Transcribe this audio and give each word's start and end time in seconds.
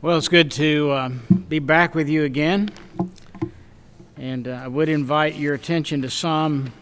Well, 0.00 0.16
it's 0.16 0.28
good 0.28 0.52
to 0.52 0.92
um, 0.92 1.46
be 1.48 1.58
back 1.58 1.96
with 1.96 2.08
you 2.08 2.22
again. 2.22 2.70
And 4.16 4.46
uh, 4.46 4.60
I 4.62 4.68
would 4.68 4.88
invite 4.88 5.34
your 5.34 5.54
attention 5.54 6.02
to 6.02 6.08
Psalm 6.08 6.72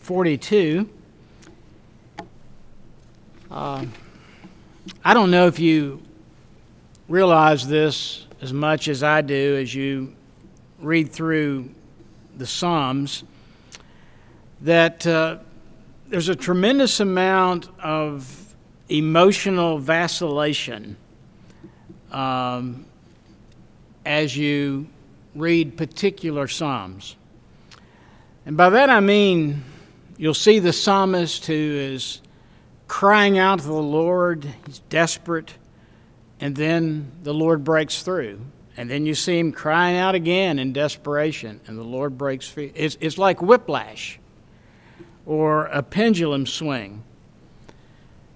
42. 0.00 0.90
Uh, 3.48 3.86
I 5.04 5.14
don't 5.14 5.30
know 5.30 5.46
if 5.46 5.60
you 5.60 6.02
realize 7.08 7.68
this 7.68 8.26
as 8.42 8.52
much 8.52 8.88
as 8.88 9.04
I 9.04 9.20
do 9.20 9.58
as 9.62 9.72
you 9.72 10.12
read 10.80 11.12
through 11.12 11.70
the 12.36 12.46
Psalms, 12.46 13.22
that 14.62 15.06
uh, 15.06 15.38
there's 16.08 16.28
a 16.28 16.34
tremendous 16.34 16.98
amount 16.98 17.68
of 17.78 18.56
emotional 18.88 19.78
vacillation 19.78 20.96
um, 22.16 22.86
as 24.06 24.36
you 24.36 24.88
read 25.34 25.76
particular 25.76 26.48
Psalms. 26.48 27.14
And 28.46 28.56
by 28.56 28.70
that 28.70 28.88
I 28.88 29.00
mean 29.00 29.62
you'll 30.16 30.34
see 30.34 30.58
the 30.58 30.72
psalmist 30.72 31.46
who 31.46 31.52
is 31.54 32.22
crying 32.88 33.38
out 33.38 33.58
to 33.58 33.66
the 33.66 33.72
Lord, 33.72 34.48
he's 34.66 34.78
desperate, 34.88 35.54
and 36.40 36.56
then 36.56 37.12
the 37.22 37.34
Lord 37.34 37.64
breaks 37.64 38.02
through. 38.02 38.40
And 38.78 38.90
then 38.90 39.06
you 39.06 39.14
see 39.14 39.38
him 39.38 39.52
crying 39.52 39.96
out 39.96 40.14
again 40.14 40.58
in 40.58 40.72
desperation, 40.72 41.60
and 41.66 41.78
the 41.78 41.84
Lord 41.84 42.16
breaks 42.16 42.48
free. 42.48 42.72
It's, 42.74 42.96
it's 43.00 43.18
like 43.18 43.42
whiplash 43.42 44.18
or 45.24 45.66
a 45.66 45.82
pendulum 45.82 46.46
swing. 46.46 47.02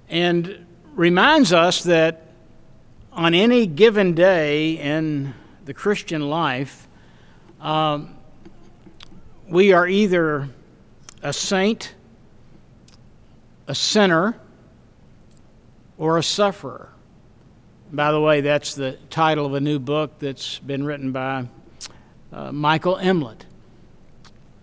And 0.09 0.67
reminds 0.95 1.53
us 1.53 1.85
that 1.85 2.30
on 3.13 3.35
any 3.35 3.67
given 3.67 4.15
day 4.15 4.73
in 4.73 5.35
the 5.65 5.75
Christian 5.75 6.29
life, 6.29 6.87
um, 7.61 8.17
we 9.49 9.73
are 9.73 9.87
either 9.87 10.49
a 11.23 11.33
saint, 11.33 11.95
a 13.67 13.75
sinner, 13.75 14.39
or 15.99 16.19
a 16.19 16.23
sufferer. 16.23 16.93
By 17.93 18.13
the 18.13 18.21
way, 18.21 18.41
that's 18.41 18.75
the 18.75 18.93
title 19.11 19.45
of 19.45 19.55
a 19.55 19.61
new 19.61 19.79
book 19.79 20.19
that's 20.21 20.61
been 20.61 20.85
written 20.85 21.13
by 21.13 21.49
uh, 22.33 22.53
Michael 22.53 22.97
Emlet. 22.97 23.43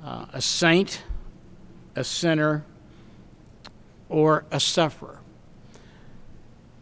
Uh, 0.03 0.25
a 0.31 0.41
saint, 0.41 1.03
a 1.95 2.03
sinner, 2.03 2.63
or 4.07 4.45
a 4.51 4.59
sufferer 4.59 5.19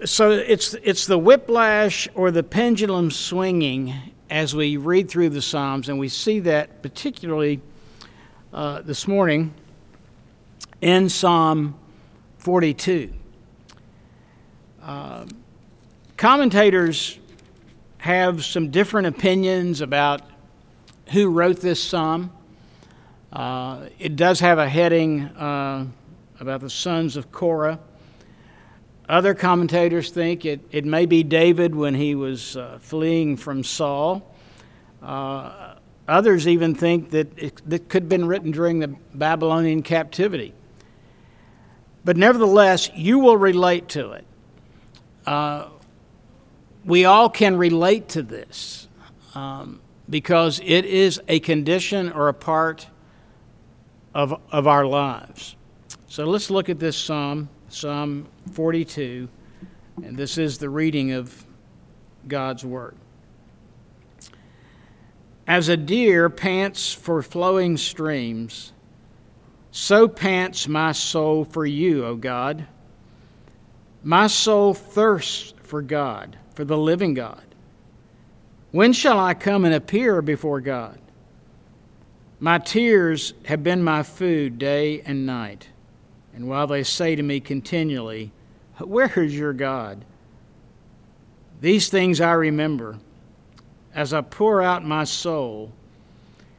so 0.05 0.31
it's 0.31 0.75
it's 0.83 1.07
the 1.07 1.17
whiplash 1.17 2.07
or 2.13 2.29
the 2.29 2.43
pendulum 2.43 3.09
swinging 3.09 3.93
as 4.29 4.55
we 4.55 4.77
read 4.77 5.09
through 5.09 5.29
the 5.29 5.41
Psalms, 5.41 5.89
and 5.89 5.99
we 5.99 6.09
see 6.09 6.39
that 6.41 6.81
particularly 6.81 7.61
uh, 8.53 8.81
this 8.81 9.07
morning 9.07 9.53
in 10.81 11.09
Psalm 11.09 11.75
42. 12.37 13.11
Uh, 14.81 15.25
commentators 16.17 17.19
have 17.97 18.45
some 18.45 18.69
different 18.69 19.07
opinions 19.07 19.81
about 19.81 20.21
who 21.11 21.29
wrote 21.29 21.59
this 21.61 21.81
psalm. 21.81 22.31
Uh, 23.33 23.87
it 23.97 24.15
does 24.15 24.39
have 24.39 24.59
a 24.59 24.69
heading 24.69 25.21
uh, 25.21 25.87
about 26.39 26.61
the 26.61 26.69
sons 26.69 27.17
of 27.17 27.31
Korah. 27.31 27.79
Other 29.07 29.35
commentators 29.35 30.09
think 30.09 30.45
it, 30.45 30.61
it 30.71 30.83
may 30.83 31.05
be 31.05 31.21
David 31.21 31.75
when 31.75 31.93
he 31.93 32.15
was 32.15 32.57
uh, 32.57 32.79
fleeing 32.81 33.37
from 33.37 33.63
Saul. 33.63 34.35
Uh, 35.01 35.75
others 36.07 36.47
even 36.47 36.73
think 36.73 37.11
that 37.11 37.37
it, 37.37 37.61
it 37.69 37.89
could 37.89 38.03
have 38.03 38.09
been 38.09 38.25
written 38.25 38.51
during 38.51 38.79
the 38.79 38.95
Babylonian 39.13 39.83
captivity. 39.83 40.53
But 42.03 42.17
nevertheless, 42.17 42.89
you 42.95 43.19
will 43.19 43.37
relate 43.37 43.89
to 43.89 44.11
it. 44.11 44.25
Uh, 45.25 45.69
we 46.83 47.05
all 47.05 47.29
can 47.29 47.57
relate 47.57 48.09
to 48.09 48.23
this 48.23 48.87
um, 49.33 49.81
because 50.09 50.59
it 50.63 50.85
is 50.85 51.19
a 51.27 51.39
condition 51.39 52.11
or 52.11 52.27
a 52.27 52.33
part 52.33 52.87
of, 54.13 54.39
of 54.51 54.67
our 54.67 54.85
lives. 54.85 55.55
So 56.07 56.25
let's 56.25 56.49
look 56.49 56.69
at 56.69 56.79
this 56.79 56.95
psalm. 56.95 57.49
Psalm 57.69 58.27
42, 58.51 59.27
and 60.03 60.15
this 60.15 60.37
is 60.37 60.57
the 60.57 60.69
reading 60.69 61.11
of 61.11 61.45
God's 62.27 62.63
Word. 62.63 62.95
As 65.47 65.69
a 65.69 65.77
deer 65.77 66.29
pants 66.29 66.93
for 66.93 67.21
flowing 67.21 67.77
streams, 67.77 68.73
so 69.71 70.07
pants 70.07 70.67
my 70.67 70.93
soul 70.93 71.43
for 71.43 71.65
you, 71.65 72.05
O 72.05 72.15
God. 72.15 72.65
My 74.03 74.27
soul 74.27 74.73
thirsts 74.73 75.53
for 75.63 75.81
God, 75.81 76.37
for 76.53 76.63
the 76.63 76.77
living 76.77 77.13
God. 77.13 77.43
When 78.71 78.93
shall 78.93 79.19
I 79.19 79.33
come 79.33 79.65
and 79.65 79.73
appear 79.73 80.21
before 80.21 80.61
God? 80.61 80.99
My 82.39 82.57
tears 82.57 83.33
have 83.45 83.63
been 83.63 83.83
my 83.83 84.03
food 84.03 84.57
day 84.57 85.01
and 85.01 85.25
night. 85.25 85.69
And 86.35 86.49
while 86.49 86.67
they 86.67 86.83
say 86.83 87.15
to 87.15 87.23
me 87.23 87.39
continually, 87.39 88.31
Where 88.79 89.11
is 89.19 89.35
your 89.35 89.53
God? 89.53 90.03
These 91.61 91.87
things 91.87 92.19
I 92.19 92.33
remember 92.33 92.99
as 93.93 94.13
I 94.13 94.19
pour 94.19 94.61
out 94.61 94.83
my 94.83 95.05
soul, 95.05 95.71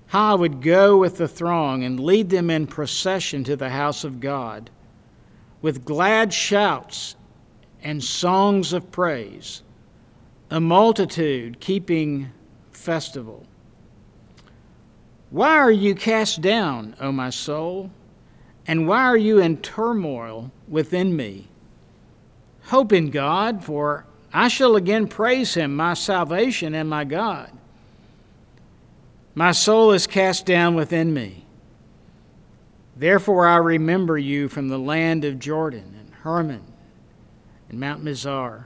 how 0.06 0.32
I 0.32 0.34
would 0.34 0.62
go 0.62 0.96
with 0.96 1.18
the 1.18 1.28
throng 1.28 1.84
and 1.84 2.00
lead 2.00 2.30
them 2.30 2.48
in 2.48 2.66
procession 2.66 3.44
to 3.44 3.56
the 3.56 3.68
house 3.68 4.02
of 4.02 4.20
God 4.20 4.70
with 5.60 5.84
glad 5.84 6.32
shouts 6.32 7.16
and 7.82 8.02
songs 8.02 8.72
of 8.72 8.90
praise, 8.90 9.62
a 10.50 10.60
multitude 10.60 11.60
keeping 11.60 12.30
festival. 12.72 13.44
Why 15.30 15.50
are 15.50 15.70
you 15.70 15.94
cast 15.94 16.40
down, 16.40 16.96
O 16.98 17.12
my 17.12 17.30
soul? 17.30 17.90
And 18.66 18.88
why 18.88 19.04
are 19.04 19.16
you 19.16 19.38
in 19.38 19.58
turmoil 19.58 20.50
within 20.68 21.16
me? 21.16 21.48
Hope 22.64 22.92
in 22.92 23.10
God, 23.10 23.64
for 23.64 24.06
I 24.32 24.48
shall 24.48 24.76
again 24.76 25.06
praise 25.06 25.54
him, 25.54 25.76
my 25.76 25.94
salvation 25.94 26.74
and 26.74 26.90
my 26.90 27.04
God. 27.04 27.50
My 29.34 29.52
soul 29.52 29.92
is 29.92 30.06
cast 30.06 30.46
down 30.46 30.74
within 30.74 31.14
me. 31.14 31.44
Therefore 32.96 33.46
I 33.46 33.56
remember 33.56 34.18
you 34.18 34.48
from 34.48 34.68
the 34.68 34.78
land 34.78 35.24
of 35.24 35.38
Jordan 35.38 35.94
and 36.00 36.14
Hermon 36.14 36.64
and 37.68 37.78
Mount 37.78 38.02
Mizar. 38.02 38.64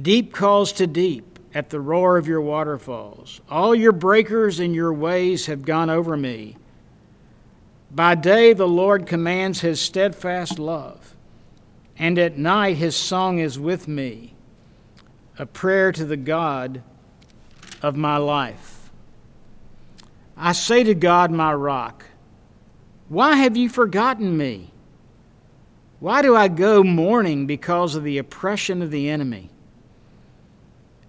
Deep 0.00 0.32
calls 0.32 0.72
to 0.74 0.86
deep 0.86 1.38
at 1.52 1.70
the 1.70 1.80
roar 1.80 2.16
of 2.16 2.28
your 2.28 2.40
waterfalls. 2.40 3.40
All 3.50 3.74
your 3.74 3.92
breakers 3.92 4.60
and 4.60 4.74
your 4.74 4.92
waves 4.92 5.46
have 5.46 5.64
gone 5.64 5.90
over 5.90 6.16
me. 6.16 6.56
By 7.92 8.14
day, 8.14 8.52
the 8.52 8.68
Lord 8.68 9.06
commands 9.06 9.60
his 9.60 9.80
steadfast 9.80 10.58
love, 10.60 11.16
and 11.98 12.18
at 12.18 12.38
night, 12.38 12.76
his 12.76 12.94
song 12.94 13.40
is 13.40 13.58
with 13.58 13.88
me, 13.88 14.34
a 15.38 15.44
prayer 15.44 15.90
to 15.92 16.04
the 16.04 16.16
God 16.16 16.82
of 17.82 17.96
my 17.96 18.16
life. 18.16 18.90
I 20.36 20.52
say 20.52 20.84
to 20.84 20.94
God, 20.94 21.32
my 21.32 21.52
rock, 21.52 22.04
why 23.08 23.34
have 23.34 23.56
you 23.56 23.68
forgotten 23.68 24.36
me? 24.36 24.70
Why 25.98 26.22
do 26.22 26.36
I 26.36 26.46
go 26.46 26.84
mourning 26.84 27.46
because 27.46 27.96
of 27.96 28.04
the 28.04 28.18
oppression 28.18 28.82
of 28.82 28.92
the 28.92 29.10
enemy? 29.10 29.50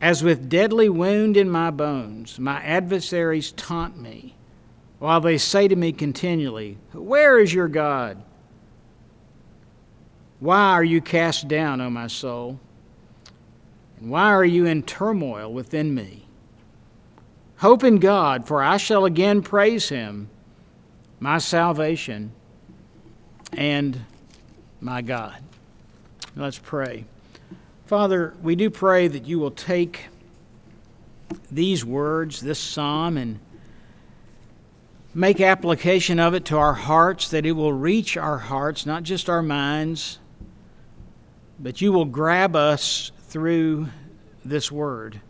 As 0.02 0.24
with 0.24 0.50
deadly 0.50 0.90
wound 0.90 1.38
in 1.38 1.48
my 1.48 1.70
bones, 1.70 2.40
my 2.40 2.60
adversaries 2.64 3.52
taunt 3.52 4.02
me 4.02 4.36
while 5.02 5.20
they 5.20 5.36
say 5.36 5.68
to 5.68 5.76
me 5.76 5.92
continually, 5.92 6.78
Where 6.94 7.40
is 7.40 7.52
your 7.52 7.68
God? 7.68 8.22
Why 10.40 10.74
are 10.74 10.84
you 10.84 11.02
cast 11.02 11.48
down, 11.48 11.82
O 11.82 11.90
my 11.90 12.06
soul? 12.06 12.60
And 14.00 14.12
why 14.12 14.26
are 14.28 14.46
you 14.46 14.68
in 14.68 14.84
turmoil 14.84 15.52
within 15.52 15.96
me? 15.96 16.28
Hope 17.58 17.84
in 17.84 17.98
God, 17.98 18.48
for 18.48 18.62
I 18.62 18.78
shall 18.78 19.06
again 19.06 19.42
praise 19.42 19.90
him, 19.90 20.30
my 21.20 21.40
salvation 21.40 22.32
and 23.54 24.02
my 24.82 25.02
God. 25.02 25.42
Let's 26.36 26.60
pray. 26.60 27.06
Father, 27.88 28.36
we 28.44 28.56
do 28.56 28.70
pray 28.70 29.08
that 29.08 29.26
you 29.26 29.40
will 29.40 29.50
take 29.50 30.10
these 31.52 31.84
words, 31.84 32.40
this 32.40 32.60
psalm, 32.60 33.18
and 33.18 33.40
make 35.14 35.42
application 35.42 36.20
of 36.20 36.34
it 36.34 36.46
to 36.46 36.58
our 36.58 36.74
hearts, 36.74 37.30
that 37.30 37.46
it 37.46 37.52
will 37.52 37.74
reach 37.74 38.16
our 38.18 38.38
hearts, 38.38 38.86
not 38.86 39.04
just 39.04 39.30
our 39.30 39.42
minds, 39.42 40.20
but 41.60 41.82
you 41.82 41.92
will 41.92 42.06
grab 42.06 42.56
us 42.56 43.12
through 43.28 43.88
this 44.44 44.72
word. 44.72 45.22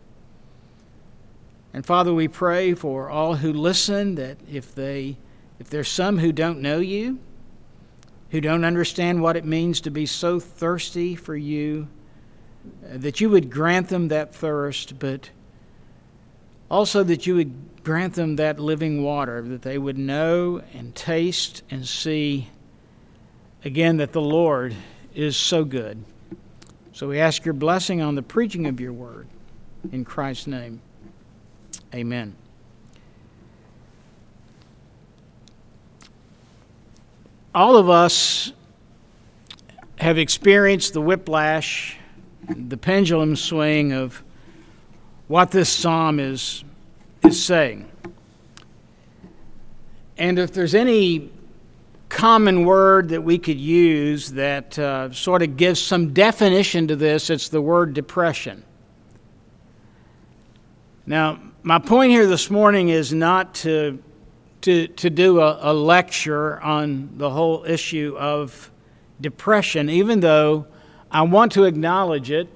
And 1.74 1.84
Father, 1.84 2.12
we 2.12 2.28
pray 2.28 2.74
for 2.74 3.08
all 3.08 3.36
who 3.36 3.52
listen 3.52 4.14
that 4.16 4.38
if 4.50 4.74
they 4.74 5.16
if 5.58 5.70
there's 5.70 5.88
some 5.88 6.18
who 6.18 6.32
don't 6.32 6.60
know 6.60 6.80
you, 6.80 7.20
who 8.30 8.40
don't 8.40 8.64
understand 8.64 9.22
what 9.22 9.36
it 9.36 9.44
means 9.44 9.80
to 9.82 9.90
be 9.90 10.06
so 10.06 10.40
thirsty 10.40 11.14
for 11.14 11.36
you, 11.36 11.86
uh, 12.84 12.96
that 12.96 13.20
you 13.20 13.30
would 13.30 13.48
grant 13.48 13.88
them 13.88 14.08
that 14.08 14.34
thirst, 14.34 14.98
but 14.98 15.30
also 16.68 17.04
that 17.04 17.28
you 17.28 17.36
would 17.36 17.54
grant 17.82 18.14
them 18.14 18.36
that 18.36 18.60
living 18.60 19.02
water, 19.02 19.42
that 19.42 19.62
they 19.62 19.78
would 19.78 19.98
know 19.98 20.62
and 20.72 20.94
taste 20.94 21.62
and 21.70 21.86
see 21.86 22.48
again 23.64 23.96
that 23.96 24.12
the 24.12 24.20
Lord 24.20 24.74
is 25.14 25.36
so 25.36 25.64
good. 25.64 26.04
So 26.92 27.08
we 27.08 27.18
ask 27.18 27.44
your 27.44 27.54
blessing 27.54 28.00
on 28.00 28.14
the 28.14 28.22
preaching 28.22 28.66
of 28.66 28.80
your 28.80 28.92
word. 28.92 29.26
In 29.90 30.04
Christ's 30.04 30.46
name, 30.46 30.80
amen. 31.92 32.36
All 37.54 37.76
of 37.76 37.90
us 37.90 38.52
have 39.98 40.18
experienced 40.18 40.94
the 40.94 41.00
whiplash, 41.00 41.96
the 42.48 42.76
pendulum 42.76 43.36
swing 43.36 43.92
of 43.92 44.22
what 45.28 45.50
this 45.50 45.68
psalm 45.68 46.18
is, 46.20 46.64
is 47.24 47.42
saying. 47.42 47.90
And 50.18 50.38
if 50.38 50.52
there's 50.52 50.74
any 50.74 51.30
common 52.08 52.64
word 52.64 53.08
that 53.08 53.22
we 53.22 53.38
could 53.38 53.58
use 53.58 54.32
that 54.32 54.78
uh, 54.78 55.10
sort 55.12 55.42
of 55.42 55.56
gives 55.56 55.80
some 55.80 56.12
definition 56.12 56.86
to 56.88 56.96
this, 56.96 57.30
it's 57.30 57.48
the 57.48 57.60
word 57.60 57.94
depression. 57.94 58.62
Now, 61.06 61.40
my 61.62 61.78
point 61.78 62.12
here 62.12 62.26
this 62.26 62.50
morning 62.50 62.90
is 62.90 63.12
not 63.12 63.54
to, 63.56 64.02
to, 64.60 64.88
to 64.88 65.10
do 65.10 65.40
a, 65.40 65.72
a 65.72 65.72
lecture 65.72 66.60
on 66.60 67.16
the 67.16 67.30
whole 67.30 67.64
issue 67.64 68.14
of 68.18 68.70
depression, 69.20 69.88
even 69.88 70.20
though 70.20 70.66
I 71.10 71.22
want 71.22 71.52
to 71.52 71.64
acknowledge 71.64 72.30
it 72.30 72.48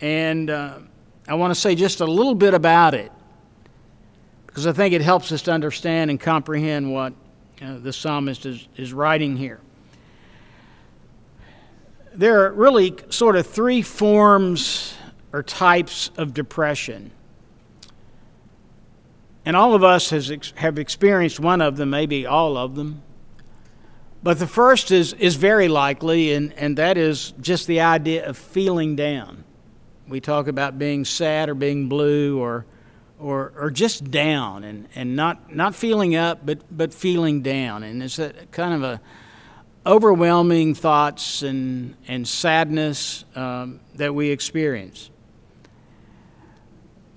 and 0.00 0.50
uh, 0.50 0.78
I 1.28 1.34
want 1.34 1.54
to 1.54 1.60
say 1.60 1.74
just 1.74 2.00
a 2.00 2.06
little 2.06 2.34
bit 2.34 2.52
about 2.52 2.94
it 2.94 3.12
because 4.52 4.66
I 4.66 4.72
think 4.72 4.92
it 4.92 5.00
helps 5.00 5.32
us 5.32 5.40
to 5.42 5.50
understand 5.50 6.10
and 6.10 6.20
comprehend 6.20 6.92
what 6.92 7.14
the 7.58 7.90
psalmist 7.90 8.44
is, 8.44 8.68
is 8.76 8.92
writing 8.92 9.34
here. 9.34 9.60
There 12.12 12.44
are 12.44 12.52
really 12.52 12.94
sort 13.08 13.36
of 13.36 13.46
three 13.46 13.80
forms 13.80 14.92
or 15.32 15.42
types 15.42 16.10
of 16.18 16.34
depression. 16.34 17.12
And 19.46 19.56
all 19.56 19.74
of 19.74 19.82
us 19.82 20.10
has, 20.10 20.52
have 20.56 20.78
experienced 20.78 21.40
one 21.40 21.62
of 21.62 21.78
them, 21.78 21.88
maybe 21.88 22.26
all 22.26 22.58
of 22.58 22.74
them. 22.74 23.02
But 24.22 24.38
the 24.38 24.46
first 24.46 24.90
is, 24.90 25.14
is 25.14 25.36
very 25.36 25.68
likely, 25.68 26.34
and, 26.34 26.52
and 26.58 26.76
that 26.76 26.98
is 26.98 27.32
just 27.40 27.66
the 27.66 27.80
idea 27.80 28.28
of 28.28 28.36
feeling 28.36 28.96
down. 28.96 29.44
We 30.06 30.20
talk 30.20 30.46
about 30.46 30.78
being 30.78 31.06
sad 31.06 31.48
or 31.48 31.54
being 31.54 31.88
blue 31.88 32.38
or 32.38 32.66
or, 33.22 33.52
or 33.56 33.70
just 33.70 34.10
down 34.10 34.64
and, 34.64 34.88
and 34.94 35.14
not, 35.16 35.54
not 35.54 35.74
feeling 35.74 36.16
up, 36.16 36.44
but, 36.44 36.60
but 36.70 36.92
feeling 36.92 37.42
down. 37.42 37.82
And 37.82 38.02
it's 38.02 38.18
a 38.18 38.32
kind 38.50 38.74
of 38.74 38.82
a 38.82 39.00
overwhelming 39.86 40.74
thoughts 40.74 41.42
and, 41.42 41.96
and 42.06 42.26
sadness 42.26 43.24
um, 43.34 43.80
that 43.94 44.14
we 44.14 44.30
experience. 44.30 45.10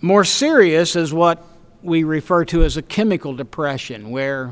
More 0.02 0.24
serious 0.24 0.96
is 0.96 1.14
what 1.14 1.44
we 1.82 2.04
refer 2.04 2.46
to 2.46 2.64
as 2.64 2.78
a 2.78 2.82
chemical 2.82 3.36
depression, 3.36 4.10
where 4.10 4.52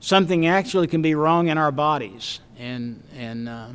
something 0.00 0.46
actually 0.46 0.86
can 0.86 1.02
be 1.02 1.14
wrong 1.14 1.48
in 1.48 1.58
our 1.58 1.72
bodies 1.72 2.40
and, 2.58 3.02
and 3.16 3.48
uh, 3.48 3.68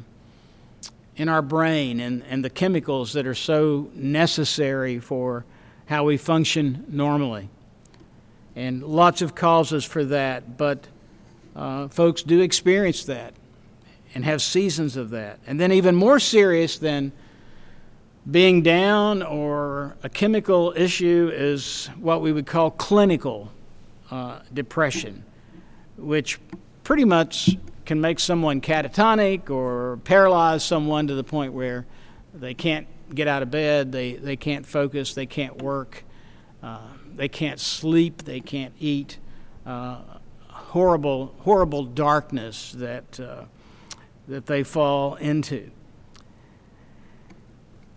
in 1.16 1.30
our 1.30 1.42
brain 1.42 2.00
and, 2.00 2.24
and 2.30 2.44
the 2.46 2.50
chemicals 2.50 3.14
that 3.14 3.26
are 3.26 3.36
so 3.36 3.90
necessary 3.94 5.00
for 5.00 5.46
how 5.88 6.04
we 6.04 6.18
function 6.18 6.86
normally. 6.88 7.50
And 8.56 8.84
lots 8.84 9.22
of 9.22 9.36
causes 9.36 9.84
for 9.84 10.06
that, 10.06 10.58
but 10.58 10.88
uh, 11.56 11.88
folks 11.88 12.24
do 12.24 12.42
experience 12.42 13.06
that 13.06 13.34
and 14.14 14.24
have 14.26 14.42
seasons 14.42 14.96
of 14.96 15.10
that. 15.12 15.40
And 15.48 15.60
then, 15.60 15.72
even 15.72 15.96
more 15.96 16.20
serious 16.20 16.78
than 16.78 17.12
being 18.30 18.62
down 18.62 19.24
or 19.24 19.96
a 20.04 20.10
chemical 20.10 20.74
issue 20.76 21.32
is 21.34 21.88
what 22.00 22.22
we 22.22 22.32
would 22.32 22.46
call 22.46 22.72
clinical 22.72 23.52
uh, 24.12 24.40
depression, 24.54 25.24
which 25.98 26.40
pretty 26.84 27.06
much 27.06 27.58
can 27.86 28.02
make 28.02 28.20
someone 28.20 28.60
catatonic 28.60 29.50
or 29.50 29.98
paralyze 30.04 30.64
someone 30.64 31.08
to 31.08 31.16
the 31.16 31.24
point 31.24 31.54
where 31.54 31.86
they 32.34 32.54
can't 32.54 32.88
get 33.14 33.28
out 33.28 33.42
of 33.42 33.52
bed, 33.52 33.92
they, 33.92 34.14
they 34.14 34.36
can't 34.36 34.66
focus, 34.66 35.14
they 35.14 35.26
can't 35.26 35.62
work, 35.62 36.04
uh, 36.62 36.80
they 37.16 37.28
can't 37.28 37.60
sleep, 37.60 38.24
they 38.24 38.40
can't 38.40 38.74
eat. 38.80 39.18
Uh, 39.66 40.02
horrible, 40.50 41.34
horrible 41.40 41.84
darkness 41.86 42.74
that, 42.74 43.20
uh, 43.20 43.44
that 44.28 44.46
they 44.46 44.64
fall 44.64 45.16
into. 45.16 45.72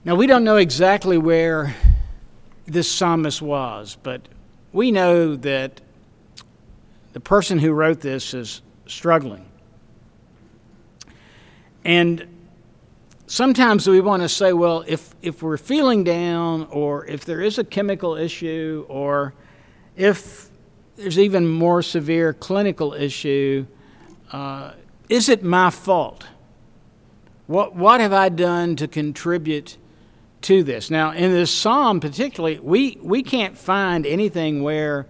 Now, 0.05 0.15
we 0.15 0.27
don't 0.27 0.45
know 0.45 0.57
exactly 0.57 1.19
where 1.19 1.75
this 2.67 2.91
psalmist 2.91 3.43
was, 3.43 3.99
but 4.03 4.23
we 4.73 4.93
know 4.93 5.37
that 5.37 5.81
the 7.13 7.21
person 7.21 7.59
who 7.59 7.73
wrote 7.73 8.01
this 8.01 8.33
is 8.33 8.63
struggling. 8.87 9.45
And 11.85 12.30
sometimes 13.31 13.89
we 13.89 14.01
want 14.01 14.23
to 14.23 14.29
say, 14.29 14.53
well, 14.53 14.85
if, 14.87 15.15
if 15.23 15.43
we're 15.43 15.57
feeling 15.57 16.03
down, 16.03 16.67
or 16.71 17.07
if 17.07 17.25
there 17.25 17.41
is 17.41 17.59
a 17.59 17.65
chemical 17.65 18.17
issue, 18.17 18.85
or 18.89 19.35
if 19.97 20.49
there's 20.97 21.19
even 21.19 21.47
more 21.47 21.81
severe 21.81 22.33
clinical 22.33 22.93
issue, 22.93 23.67
uh, 24.33 24.73
is 25.09 25.29
it 25.29 25.45
my 25.45 25.71
fault? 25.71 26.27
What, 27.47 27.75
what 27.75 28.01
have 28.01 28.13
I 28.13 28.29
done 28.29 28.77
to 28.77 28.89
contribute 28.89 29.77
to 30.43 30.65
this? 30.65 30.91
Now, 30.91 31.13
in 31.13 31.31
this 31.31 31.53
psalm 31.53 32.01
particularly, 32.01 32.59
we, 32.59 32.99
we 33.01 33.23
can't 33.23 33.57
find 33.57 34.07
anything 34.07 34.63
where 34.63 35.07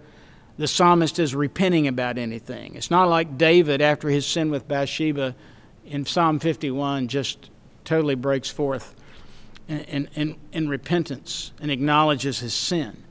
the 0.57 0.67
psalmist 0.67 1.17
is 1.17 1.33
repenting 1.33 1.87
about 1.87 2.19
anything. 2.19 2.75
It's 2.75 2.91
not 2.91 3.09
like 3.09 3.37
David, 3.39 3.81
after 3.81 4.09
his 4.09 4.27
sin 4.27 4.51
with 4.51 4.67
Bathsheba 4.67 5.35
in 5.85 6.05
Psalm 6.05 6.39
51, 6.39 7.07
just 7.07 7.50
totally 7.85 8.15
breaks 8.15 8.49
forth 8.49 8.95
in, 9.67 10.09
in, 10.15 10.35
in 10.51 10.69
repentance 10.69 11.51
and 11.61 11.71
acknowledges 11.71 12.39
his 12.39 12.53
sin. 12.53 13.03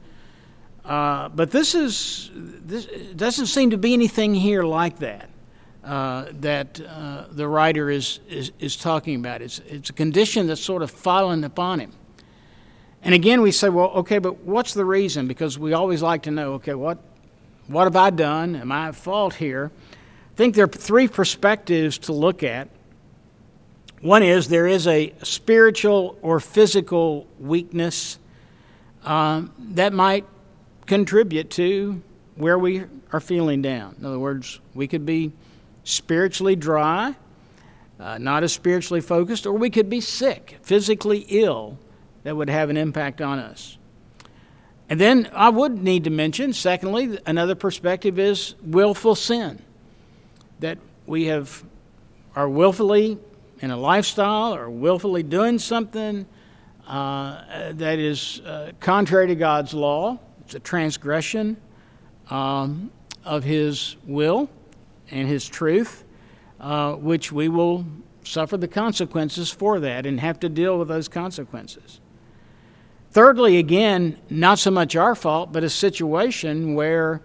Uh, 0.85 1.29
but 1.29 1.51
this 1.51 1.75
is 1.75 2.31
this 2.35 2.87
doesn't 3.15 3.47
seem 3.47 3.71
to 3.71 3.79
be 3.79 3.93
anything 3.93 4.35
here 4.35 4.63
like 4.63 4.99
that 4.99 5.29
uh, 5.85 6.27
that 6.41 6.81
uh, 6.81 7.25
the 7.31 7.47
writer 7.47 7.91
is, 7.91 8.21
is 8.29 8.51
is 8.59 8.77
talking 8.77 9.15
about. 9.15 9.43
It's 9.43 9.61
it's 9.61 9.91
a 9.91 9.93
condition 9.93 10.47
that's 10.47 10.61
sort 10.61 10.83
of 10.83 10.91
fallen 10.91 11.45
upon 11.45 11.81
him. 11.81 11.93
And 13.03 13.15
again, 13.15 13.41
we 13.41 13.51
say, 13.51 13.69
well, 13.69 13.89
okay, 13.91 14.19
but 14.19 14.41
what's 14.45 14.75
the 14.75 14.85
reason? 14.85 15.27
Because 15.27 15.59
we 15.59 15.73
always 15.73 16.03
like 16.03 16.23
to 16.23 16.31
know, 16.31 16.55
okay, 16.55 16.75
what 16.75 16.99
what 17.67 17.85
have 17.85 17.97
I 17.97 18.11
done? 18.11 18.57
Am 18.57 18.73
I 18.73 18.89
at 18.89 18.97
fault 18.97 19.35
here? 19.35 19.71
I 20.33 20.37
think 20.37 20.55
there 20.55 20.65
are 20.65 20.69
three 20.69 21.09
perspectives 21.09 21.99
to 21.99 22.13
look 22.13 22.43
at 22.43 22.69
one 24.01 24.23
is 24.23 24.49
there 24.49 24.67
is 24.67 24.87
a 24.87 25.13
spiritual 25.23 26.19
or 26.23 26.41
physical 26.41 27.27
weakness 27.39 28.19
um, 29.05 29.53
that 29.59 29.93
might 29.93 30.25
contribute 30.87 31.51
to 31.51 32.03
where 32.35 32.59
we 32.59 32.85
are 33.13 33.21
feeling 33.21 33.61
down. 33.61 33.97
In 33.99 34.07
other 34.07 34.19
words, 34.19 34.61
we 34.75 34.89
could 34.89 35.05
be 35.05 35.33
spiritually 35.85 36.57
dry, 36.57 37.15
uh, 37.99 38.17
not 38.19 38.43
as 38.43 38.53
spiritually 38.53 39.01
focused, 39.03 39.47
or 39.47 39.53
we 39.53 39.69
could 39.69 39.91
be 39.91 40.01
sick, 40.01 40.59
physically 40.63 41.27
ill, 41.29 41.79
that 42.23 42.37
would 42.37 42.49
have 42.49 42.71
an 42.71 42.77
impact 42.77 43.21
on 43.21 43.39
us. 43.39 43.79
And 44.89 45.01
then 45.01 45.31
I 45.35 45.51
would 45.51 45.83
need 45.83 46.05
to 46.05 46.11
mention, 46.11 46.53
secondly, 46.53 47.19
another 47.27 47.55
perspective 47.55 48.19
is 48.19 48.55
willful 48.63 49.15
sin. 49.15 49.63
That 50.61 50.79
we 51.07 51.27
have 51.27 51.65
are 52.35 52.49
willfully 52.49 53.19
in 53.61 53.71
a 53.71 53.77
lifestyle 53.77 54.55
or 54.55 54.71
willfully 54.71 55.23
doing 55.23 55.59
something 55.59 56.27
uh, 56.87 57.73
that 57.73 57.99
is 57.99 58.41
uh, 58.41 58.73
contrary 58.81 59.27
to 59.29 59.35
God's 59.35 59.75
law. 59.75 60.19
It's 60.41 60.55
a 60.55 60.61
transgression 60.61 61.57
um, 62.31 62.91
of 63.25 63.45
His 63.45 63.97
will 64.05 64.51
and 65.11 65.29
His 65.29 65.47
truth, 65.47 66.05
uh, 66.59 66.95
which 66.95 67.31
we 67.31 67.49
will 67.49 67.85
suffer 68.25 68.57
the 68.57 68.69
consequences 68.69 69.51
for 69.51 69.81
that 69.81 70.07
and 70.07 70.21
have 70.21 70.41
to 70.41 70.49
deal 70.49 70.79
with 70.79 70.89
those 70.89 71.09
consequences. 71.09 72.01
Thirdly, 73.13 73.59
again, 73.59 74.19
not 74.31 74.59
so 74.59 74.71
much 74.71 74.95
our 74.95 75.15
fault, 75.15 75.53
but 75.53 75.65
a 75.65 75.71
situation 75.71 76.75
where 76.75 77.23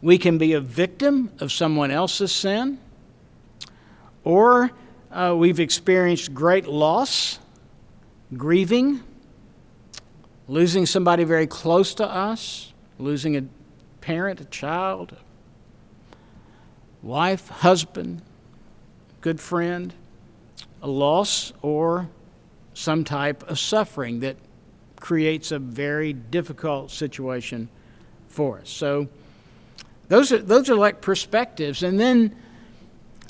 we 0.00 0.16
can 0.16 0.38
be 0.38 0.52
a 0.52 0.60
victim 0.60 1.32
of 1.40 1.50
someone 1.50 1.90
else's 1.90 2.30
sin, 2.30 2.78
or 4.22 4.70
uh, 5.14 5.32
we've 5.32 5.60
experienced 5.60 6.34
great 6.34 6.66
loss, 6.66 7.38
grieving, 8.36 9.00
losing 10.48 10.86
somebody 10.86 11.22
very 11.22 11.46
close 11.46 11.94
to 11.94 12.04
us, 12.04 12.72
losing 12.98 13.36
a 13.36 13.44
parent, 14.00 14.40
a 14.40 14.44
child, 14.46 15.16
wife, 17.00 17.48
husband, 17.48 18.22
good 19.20 19.40
friend, 19.40 19.94
a 20.82 20.88
loss, 20.88 21.52
or 21.62 22.08
some 22.74 23.04
type 23.04 23.48
of 23.48 23.58
suffering 23.58 24.18
that 24.20 24.36
creates 24.96 25.52
a 25.52 25.60
very 25.60 26.12
difficult 26.12 26.90
situation 26.90 27.68
for 28.26 28.58
us. 28.58 28.68
So 28.68 29.06
those 30.08 30.32
are 30.32 30.38
those 30.38 30.68
are 30.68 30.74
like 30.74 31.00
perspectives, 31.00 31.84
and 31.84 32.00
then 32.00 32.34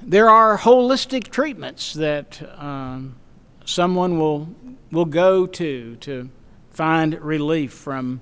there 0.06 0.28
are 0.28 0.58
holistic 0.58 1.28
treatments 1.28 1.94
that 1.94 2.42
um, 2.60 3.16
someone 3.64 4.18
will 4.18 4.48
will 4.90 5.06
go 5.06 5.46
to 5.46 5.96
to 5.96 6.28
find 6.70 7.20
relief 7.20 7.72
from 7.72 8.20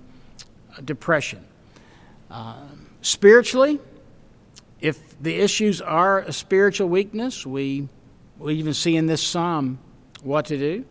depression. 0.85 1.45
Uh, 2.31 2.55
spiritually, 3.03 3.81
if 4.81 5.21
the 5.21 5.35
issues 5.35 5.81
are 5.81 6.21
a 6.21 6.33
spiritual 6.33 6.89
weakness, 6.89 7.45
we 7.45 7.89
we 8.39 8.55
even 8.55 8.75
see 8.75 8.97
in 8.97 9.07
this 9.07 9.23
psalm 9.23 9.79
what 10.23 10.47
to 10.47 10.57
do. 10.57 10.85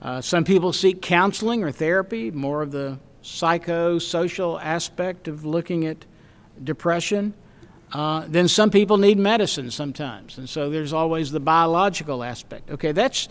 Uh, 0.00 0.20
some 0.20 0.42
people 0.42 0.72
seek 0.72 1.02
counseling 1.02 1.62
or 1.62 1.70
therapy, 1.70 2.30
more 2.30 2.62
of 2.62 2.72
the 2.72 2.98
psychosocial 3.22 4.60
aspect 4.60 5.28
of 5.28 5.44
looking 5.44 5.86
at 5.86 6.04
depression. 6.64 7.34
Uh, 7.92 8.24
then 8.26 8.48
some 8.48 8.70
people 8.70 8.96
need 8.96 9.18
medicine 9.18 9.70
sometimes, 9.70 10.38
and 10.38 10.48
so 10.48 10.70
there's 10.70 10.94
always 10.94 11.30
the 11.30 11.40
biological 11.40 12.24
aspect. 12.24 12.70
Okay, 12.70 12.92
that's 12.92 13.28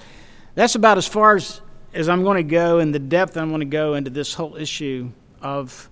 that's 0.53 0.75
about 0.75 0.97
as 0.97 1.07
far 1.07 1.35
as, 1.35 1.61
as 1.93 2.07
I'm 2.07 2.23
going 2.23 2.37
to 2.37 2.43
go 2.43 2.79
in 2.79 2.91
the 2.91 2.99
depth 2.99 3.37
I'm 3.37 3.49
going 3.49 3.61
to 3.61 3.65
go 3.65 3.95
into 3.95 4.11
this 4.11 4.35
whole 4.35 4.55
issue 4.55 5.11
of 5.41 5.89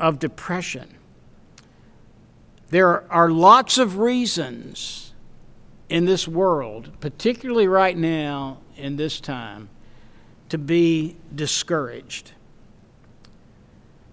of 0.00 0.18
depression. 0.18 0.96
There 2.70 3.10
are 3.12 3.28
lots 3.28 3.76
of 3.76 3.98
reasons 3.98 5.12
in 5.90 6.06
this 6.06 6.26
world, 6.26 6.90
particularly 7.00 7.68
right 7.68 7.96
now 7.96 8.58
in 8.76 8.96
this 8.96 9.20
time, 9.20 9.68
to 10.48 10.56
be 10.56 11.16
discouraged. 11.34 12.32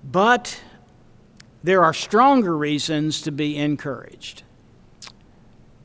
But 0.03 0.61
there 1.63 1.83
are 1.83 1.93
stronger 1.93 2.57
reasons 2.57 3.21
to 3.23 3.31
be 3.31 3.57
encouraged. 3.57 4.43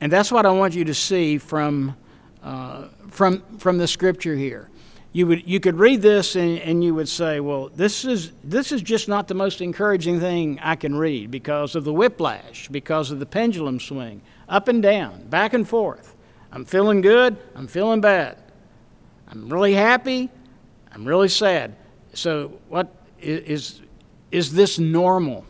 And 0.01 0.11
that's 0.11 0.31
what 0.31 0.45
I 0.45 0.51
want 0.51 0.75
you 0.75 0.85
to 0.85 0.93
see 0.93 1.37
from, 1.37 1.95
uh, 2.43 2.87
from, 3.09 3.43
from 3.57 3.77
the 3.77 3.87
scripture 3.87 4.35
here. 4.35 4.69
You, 5.11 5.27
would, 5.27 5.47
you 5.47 5.61
could 5.61 5.77
read 5.77 6.01
this 6.01 6.35
and, 6.35 6.59
and 6.59 6.83
you 6.83 6.93
would 6.93 7.07
say, 7.07 7.39
well, 7.39 7.69
this 7.69 8.03
is, 8.03 8.33
this 8.43 8.73
is 8.73 8.81
just 8.81 9.07
not 9.07 9.29
the 9.29 9.33
most 9.33 9.61
encouraging 9.61 10.19
thing 10.19 10.59
I 10.61 10.75
can 10.75 10.95
read 10.95 11.31
because 11.31 11.75
of 11.75 11.85
the 11.85 11.93
whiplash, 11.93 12.67
because 12.67 13.11
of 13.11 13.19
the 13.19 13.25
pendulum 13.25 13.79
swing, 13.79 14.21
up 14.49 14.67
and 14.67 14.83
down, 14.83 15.27
back 15.27 15.53
and 15.53 15.67
forth. 15.67 16.15
I'm 16.51 16.65
feeling 16.65 17.01
good, 17.01 17.37
I'm 17.55 17.67
feeling 17.67 18.01
bad. 18.01 18.37
I'm 19.29 19.49
really 19.49 19.73
happy, 19.73 20.29
I'm 20.91 21.05
really 21.05 21.29
sad. 21.29 21.75
So, 22.13 22.59
what 22.69 22.93
is, 23.19 23.81
is 24.31 24.53
this 24.53 24.79
normal? 24.79 25.45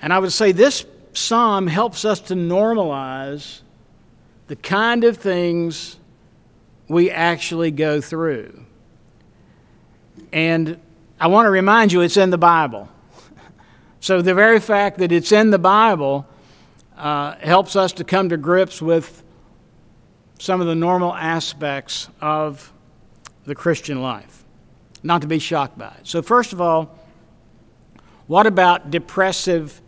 And 0.00 0.12
I 0.12 0.18
would 0.18 0.32
say 0.32 0.52
this 0.52 0.84
psalm 1.12 1.66
helps 1.66 2.04
us 2.04 2.20
to 2.20 2.34
normalize 2.34 3.60
the 4.46 4.56
kind 4.56 5.04
of 5.04 5.16
things 5.16 5.96
we 6.88 7.10
actually 7.10 7.70
go 7.70 8.00
through. 8.00 8.64
And 10.32 10.80
I 11.20 11.26
want 11.26 11.46
to 11.46 11.50
remind 11.50 11.92
you 11.92 12.00
it's 12.00 12.16
in 12.16 12.30
the 12.30 12.38
Bible. 12.38 12.88
So 14.00 14.22
the 14.22 14.32
very 14.32 14.60
fact 14.60 14.98
that 14.98 15.10
it's 15.10 15.32
in 15.32 15.50
the 15.50 15.58
Bible 15.58 16.24
uh, 16.96 17.34
helps 17.40 17.74
us 17.74 17.92
to 17.94 18.04
come 18.04 18.28
to 18.28 18.36
grips 18.36 18.80
with 18.80 19.24
some 20.38 20.60
of 20.60 20.68
the 20.68 20.74
normal 20.76 21.12
aspects 21.14 22.08
of 22.20 22.72
the 23.44 23.56
Christian 23.56 24.00
life, 24.00 24.44
not 25.02 25.22
to 25.22 25.26
be 25.26 25.40
shocked 25.40 25.76
by 25.76 25.88
it. 25.98 26.06
So, 26.06 26.22
first 26.22 26.52
of 26.52 26.60
all, 26.60 26.96
what 28.28 28.46
about 28.46 28.92
depressive 28.92 29.80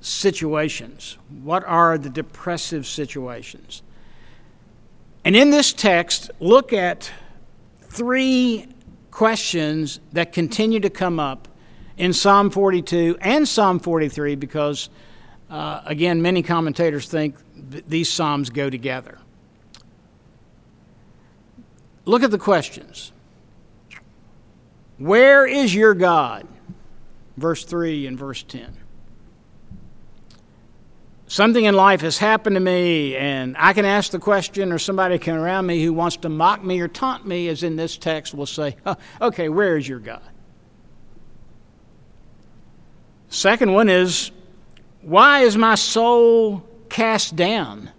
situations? 0.00 1.18
What 1.42 1.64
are 1.64 1.98
the 1.98 2.10
depressive 2.10 2.86
situations? 2.86 3.82
And 5.24 5.36
in 5.36 5.50
this 5.50 5.72
text, 5.72 6.30
look 6.40 6.72
at 6.72 7.10
three 7.82 8.66
questions 9.10 10.00
that 10.12 10.32
continue 10.32 10.80
to 10.80 10.90
come 10.90 11.20
up 11.20 11.48
in 11.98 12.12
Psalm 12.12 12.50
42 12.50 13.18
and 13.20 13.46
Psalm 13.46 13.78
43 13.78 14.34
because, 14.36 14.88
uh, 15.50 15.82
again, 15.84 16.22
many 16.22 16.42
commentators 16.42 17.06
think 17.06 17.36
th- 17.70 17.84
these 17.86 18.10
Psalms 18.10 18.48
go 18.48 18.70
together. 18.70 19.18
Look 22.06 22.22
at 22.22 22.30
the 22.30 22.38
questions. 22.38 23.12
Where 24.96 25.46
is 25.46 25.74
your 25.74 25.94
God? 25.94 26.46
Verse 27.36 27.64
3 27.64 28.06
and 28.06 28.18
verse 28.18 28.42
10. 28.42 28.79
Something 31.30 31.64
in 31.64 31.76
life 31.76 32.00
has 32.00 32.18
happened 32.18 32.56
to 32.56 32.60
me, 32.60 33.14
and 33.14 33.54
I 33.56 33.72
can 33.72 33.84
ask 33.84 34.10
the 34.10 34.18
question, 34.18 34.72
or 34.72 34.80
somebody 34.80 35.16
can 35.16 35.36
around 35.36 35.64
me 35.64 35.80
who 35.84 35.92
wants 35.92 36.16
to 36.16 36.28
mock 36.28 36.64
me 36.64 36.80
or 36.80 36.88
taunt 36.88 37.24
me, 37.24 37.46
as 37.46 37.62
in 37.62 37.76
this 37.76 37.96
text, 37.96 38.34
will 38.34 38.46
say, 38.46 38.74
Okay, 39.22 39.48
where 39.48 39.76
is 39.76 39.88
your 39.88 40.00
God? 40.00 40.28
Second 43.28 43.72
one 43.72 43.88
is, 43.88 44.32
Why 45.02 45.42
is 45.42 45.56
my 45.56 45.76
soul 45.76 46.68
cast 46.88 47.36
down? 47.36 47.90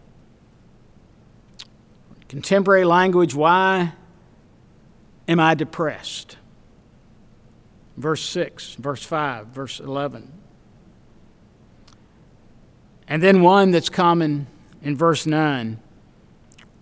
Contemporary 2.27 2.83
language, 2.83 3.33
why 3.33 3.93
am 5.29 5.39
I 5.39 5.55
depressed? 5.55 6.35
Verse 7.95 8.25
6, 8.25 8.75
verse 8.75 9.05
5, 9.05 9.47
verse 9.47 9.79
11. 9.79 10.40
And 13.11 13.21
then 13.21 13.41
one 13.41 13.71
that's 13.71 13.89
common 13.89 14.47
in 14.81 14.95
verse 14.95 15.25
9 15.25 15.77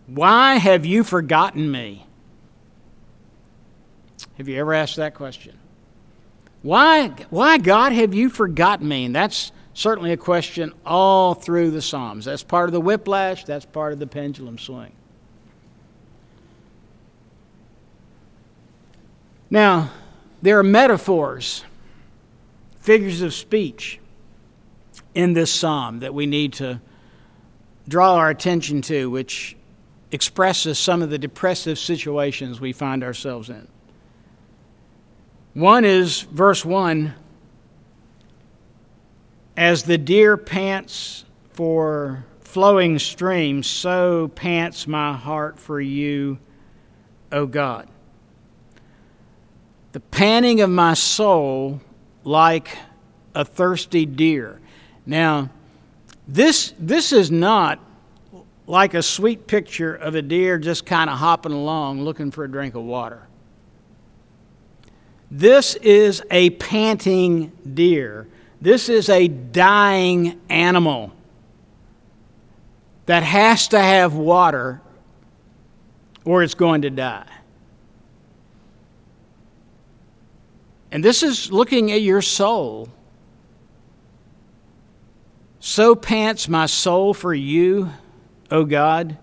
Why 0.05 0.57
have 0.57 0.86
you 0.86 1.03
forgotten 1.03 1.71
me? 1.71 2.05
Have 4.38 4.48
you 4.48 4.59
ever 4.59 4.75
asked 4.75 4.98
that 4.98 5.15
question? 5.15 5.57
Why, 6.62 7.15
why, 7.31 7.57
God, 7.57 7.93
have 7.93 8.13
you 8.13 8.29
forgotten 8.29 8.88
me? 8.88 9.05
And 9.05 9.15
that's 9.15 9.51
certainly 9.74 10.12
a 10.12 10.17
question 10.17 10.71
all 10.86 11.33
through 11.33 11.71
the 11.71 11.81
Psalms. 11.81 12.25
That's 12.25 12.43
part 12.43 12.69
of 12.69 12.74
the 12.74 12.81
whiplash, 12.81 13.43
that's 13.43 13.65
part 13.65 13.91
of 13.91 13.98
the 13.98 14.05
pendulum 14.05 14.59
swing. 14.59 14.91
Now, 19.50 19.89
there 20.43 20.59
are 20.59 20.63
metaphors, 20.63 21.65
figures 22.81 23.24
of 23.24 23.33
speech 23.33 24.00
in 25.13 25.34
this 25.34 25.51
psalm 25.51 26.00
that 26.00 26.13
we 26.13 26.25
need 26.25 26.54
to 26.54 26.82
draw 27.88 28.16
our 28.16 28.30
attention 28.30 28.82
to, 28.84 29.10
which 29.10 29.56
expresses 30.12 30.78
some 30.78 31.01
of 31.01 31.10
the 31.10 31.18
depressive 31.18 31.78
situations 31.78 32.60
we 32.60 32.74
find 32.74 33.04
ourselves 33.04 33.50
in. 33.50 33.68
One 35.54 35.86
is 35.86 36.22
verse 36.22 36.63
1 36.63 37.13
As 39.58 39.84
the 39.84 39.98
deer 39.98 40.38
pants 40.38 41.25
for 41.51 42.25
flowing 42.42 43.00
streams, 43.00 43.68
so 43.68 44.30
pants 44.30 44.88
my 44.88 45.13
heart 45.13 45.60
for 45.60 45.82
you, 45.82 46.39
O 47.32 47.46
God 47.46 47.88
the 49.92 50.00
panting 50.00 50.62
of 50.62 50.70
my 50.70 50.94
soul 50.94 51.82
like 52.24 52.78
a 53.34 53.44
thirsty 53.44 54.06
deer. 54.06 54.62
Now, 55.06 55.50
this, 56.27 56.74
this 56.77 57.12
is 57.12 57.32
not 57.32 57.79
like 58.68 58.94
a 58.94 59.01
sweet 59.01 59.48
picture 59.48 59.96
of 59.96 60.13
a 60.13 60.22
deer 60.22 60.60
just 60.60 60.86
kind 60.86 61.10
of 61.10 61.18
hopping 61.18 61.51
along 61.51 62.03
looking 62.03 62.29
for 62.29 62.44
a 62.44 62.51
drink 62.51 62.75
of 62.75 62.84
water. 62.84 63.27
This 65.32 65.75
is 65.75 66.24
a 66.29 66.51
panting 66.51 67.51
deer. 67.74 68.27
This 68.62 68.89
is 68.89 69.10
a 69.10 69.27
dying 69.27 70.39
animal 70.50 71.12
that 73.06 73.24
has 73.24 73.68
to 73.70 73.79
have 73.79 74.13
water 74.13 74.82
or 76.25 76.44
it's 76.44 76.53
going 76.53 76.84
to 76.84 76.89
die. 76.89 77.25
And 80.91 81.03
this 81.03 81.24
is 81.24 81.51
looking 81.51 81.91
at 81.91 82.01
your 82.01 82.22
soul. 82.22 82.89
So 85.60 85.96
pants 85.96 86.48
my 86.48 86.68
soul 86.68 87.13
for 87.13 87.34
you, 87.34 87.89
O 88.50 88.63
God. 88.63 89.18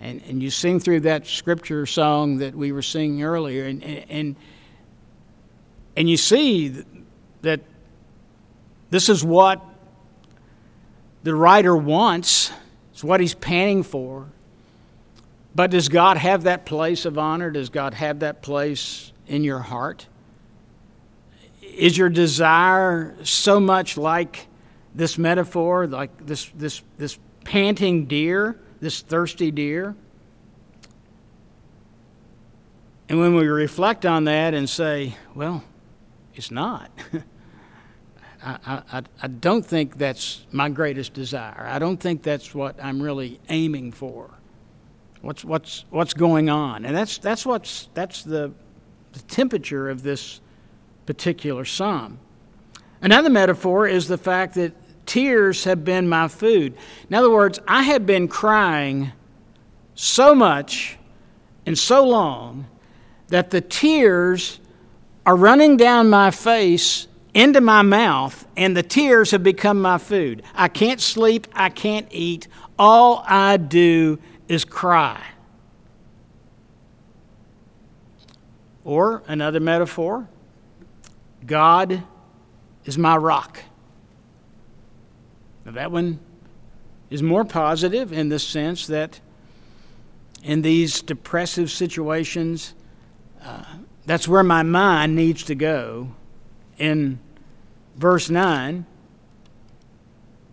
And, 0.00 0.22
and 0.28 0.42
you 0.42 0.50
sing 0.50 0.78
through 0.78 1.00
that 1.00 1.26
scripture 1.26 1.86
song 1.86 2.38
that 2.38 2.54
we 2.54 2.70
were 2.70 2.82
singing 2.82 3.22
earlier, 3.22 3.64
and, 3.64 3.82
and, 3.82 4.36
and 5.96 6.10
you 6.10 6.18
see 6.18 6.84
that 7.40 7.60
this 8.90 9.08
is 9.08 9.24
what 9.24 9.64
the 11.22 11.34
writer 11.34 11.74
wants, 11.74 12.52
it's 12.92 13.02
what 13.02 13.20
he's 13.20 13.34
panting 13.34 13.82
for. 13.82 14.26
But 15.54 15.70
does 15.70 15.88
God 15.88 16.18
have 16.18 16.42
that 16.42 16.66
place 16.66 17.06
of 17.06 17.16
honor? 17.16 17.50
Does 17.50 17.70
God 17.70 17.94
have 17.94 18.20
that 18.20 18.42
place 18.42 19.12
in 19.26 19.42
your 19.42 19.60
heart? 19.60 20.06
Is 21.62 21.96
your 21.96 22.10
desire 22.10 23.16
so 23.24 23.58
much 23.58 23.96
like 23.96 24.46
this 24.96 25.18
metaphor, 25.18 25.86
like 25.86 26.26
this, 26.26 26.50
this, 26.56 26.82
this 26.98 27.18
panting 27.44 28.06
deer, 28.06 28.58
this 28.80 29.02
thirsty 29.02 29.50
deer? 29.50 29.94
And 33.08 33.20
when 33.20 33.36
we 33.36 33.46
reflect 33.46 34.04
on 34.04 34.24
that 34.24 34.54
and 34.54 34.68
say, 34.68 35.14
well, 35.34 35.62
it's 36.34 36.50
not. 36.50 36.90
I, 38.44 38.82
I, 38.92 39.02
I 39.22 39.26
don't 39.28 39.64
think 39.64 39.96
that's 39.96 40.44
my 40.50 40.68
greatest 40.68 41.12
desire. 41.14 41.66
I 41.68 41.78
don't 41.78 41.98
think 41.98 42.22
that's 42.22 42.54
what 42.54 42.82
I'm 42.82 43.02
really 43.02 43.38
aiming 43.48 43.92
for. 43.92 44.30
What's, 45.20 45.44
what's, 45.44 45.84
what's 45.90 46.14
going 46.14 46.48
on? 46.48 46.84
And 46.84 46.96
that's, 46.96 47.18
that's, 47.18 47.44
what's, 47.44 47.88
that's 47.94 48.22
the, 48.22 48.52
the 49.12 49.20
temperature 49.22 49.90
of 49.90 50.02
this 50.02 50.40
particular 51.06 51.64
psalm. 51.64 52.18
Another 53.02 53.30
metaphor 53.30 53.86
is 53.86 54.08
the 54.08 54.18
fact 54.18 54.54
that 54.54 54.72
tears 55.06 55.64
have 55.64 55.84
been 55.84 56.08
my 56.08 56.28
food. 56.28 56.76
In 57.08 57.14
other 57.14 57.30
words, 57.30 57.58
I 57.66 57.82
have 57.84 58.04
been 58.04 58.28
crying 58.28 59.12
so 59.94 60.34
much 60.34 60.98
and 61.64 61.78
so 61.78 62.06
long 62.06 62.66
that 63.28 63.50
the 63.50 63.60
tears 63.60 64.60
are 65.24 65.36
running 65.36 65.76
down 65.76 66.10
my 66.10 66.30
face 66.30 67.08
into 67.34 67.60
my 67.60 67.82
mouth, 67.82 68.46
and 68.56 68.74
the 68.74 68.82
tears 68.82 69.32
have 69.32 69.42
become 69.42 69.80
my 69.82 69.98
food. 69.98 70.42
I 70.54 70.68
can't 70.68 71.00
sleep, 71.00 71.46
I 71.52 71.68
can't 71.68 72.06
eat. 72.10 72.48
All 72.78 73.22
I 73.26 73.58
do 73.58 74.18
is 74.48 74.64
cry. 74.64 75.22
Or 78.84 79.22
another 79.26 79.60
metaphor 79.60 80.28
God 81.44 82.02
is 82.84 82.96
my 82.96 83.16
rock. 83.16 83.62
Now, 85.66 85.72
that 85.72 85.90
one 85.90 86.20
is 87.10 87.24
more 87.24 87.44
positive 87.44 88.12
in 88.12 88.28
the 88.28 88.38
sense 88.38 88.86
that 88.86 89.20
in 90.44 90.62
these 90.62 91.02
depressive 91.02 91.72
situations, 91.72 92.72
uh, 93.42 93.64
that's 94.06 94.28
where 94.28 94.44
my 94.44 94.62
mind 94.62 95.16
needs 95.16 95.42
to 95.44 95.56
go. 95.56 96.12
In 96.78 97.18
verse 97.96 98.30
9, 98.30 98.86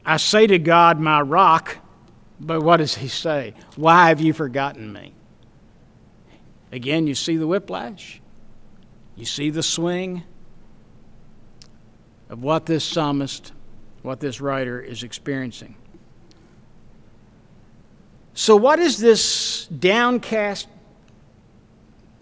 I 0.03 0.17
say 0.17 0.47
to 0.47 0.57
God, 0.57 0.99
my 0.99 1.21
rock, 1.21 1.77
but 2.39 2.61
what 2.61 2.77
does 2.77 2.95
he 2.95 3.07
say? 3.07 3.53
Why 3.75 4.09
have 4.09 4.19
you 4.19 4.33
forgotten 4.33 4.91
me? 4.91 5.13
Again, 6.71 7.05
you 7.05 7.13
see 7.13 7.37
the 7.37 7.45
whiplash, 7.45 8.19
you 9.15 9.25
see 9.25 9.51
the 9.51 9.61
swing 9.61 10.23
of 12.29 12.41
what 12.41 12.65
this 12.65 12.83
psalmist, 12.83 13.51
what 14.03 14.19
this 14.19 14.39
writer 14.39 14.79
is 14.79 15.01
experiencing. 15.01 15.75
So, 18.35 18.55
what 18.55 18.79
is 18.79 18.97
this 18.97 19.67
downcast 19.67 20.67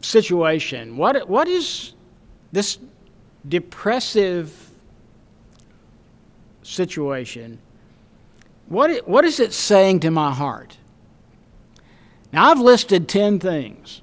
situation? 0.01 0.97
What, 0.97 1.27
what 1.27 1.47
is 1.47 1.93
this 2.51 2.77
depressive 3.47 4.71
situation? 6.63 7.59
What, 8.67 9.07
what 9.07 9.25
is 9.25 9.39
it 9.39 9.53
saying 9.53 10.01
to 10.01 10.11
my 10.11 10.31
heart? 10.31 10.77
Now, 12.31 12.51
I've 12.51 12.59
listed 12.59 13.09
10 13.09 13.39
things. 13.39 14.01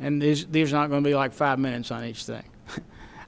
And 0.00 0.20
these, 0.20 0.46
these 0.46 0.72
are 0.72 0.76
not 0.76 0.88
going 0.88 1.04
to 1.04 1.08
be 1.08 1.14
like 1.14 1.32
five 1.32 1.58
minutes 1.58 1.90
on 1.90 2.04
each 2.04 2.24
thing. 2.24 2.44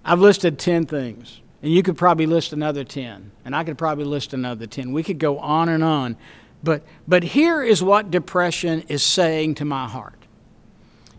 I've 0.05 0.21
listed 0.21 0.59
10 0.59 0.87
things. 0.87 1.42
And 1.63 1.73
you 1.73 1.83
could 1.83 1.97
probably 1.97 2.27
list 2.27 2.53
another 2.53 2.85
10. 2.85 3.31
And 3.45 3.55
I 3.55 3.65
could 3.65 3.79
probably 3.79 4.05
list 4.05 4.35
another 4.35 4.67
10. 4.67 4.93
We 4.93 5.03
could 5.03 5.19
go 5.19 5.39
on 5.39 5.69
and 5.69 5.85
on. 5.85 6.17
But, 6.63 6.85
but 7.07 7.23
here 7.23 7.63
is 7.63 7.83
what 7.83 8.11
depression 8.11 8.83
is 8.89 9.03
saying 9.03 9.57
to 9.57 9.65
my 9.65 9.89
heart 9.89 10.19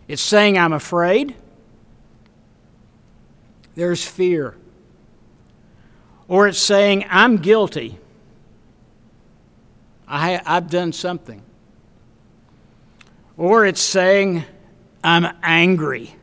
it's 0.06 0.22
saying, 0.22 0.58
I'm 0.58 0.74
afraid. 0.74 1.34
There's 3.74 4.06
fear 4.06 4.54
or 6.28 6.48
it's 6.48 6.58
saying, 6.58 7.04
I'm 7.08 7.36
guilty. 7.36 7.98
I, 10.08 10.40
I've 10.44 10.70
done 10.70 10.92
something. 10.92 11.42
Or 13.36 13.66
it's 13.66 13.80
saying, 13.80 14.44
I'm 15.02 15.36
angry, 15.42 16.14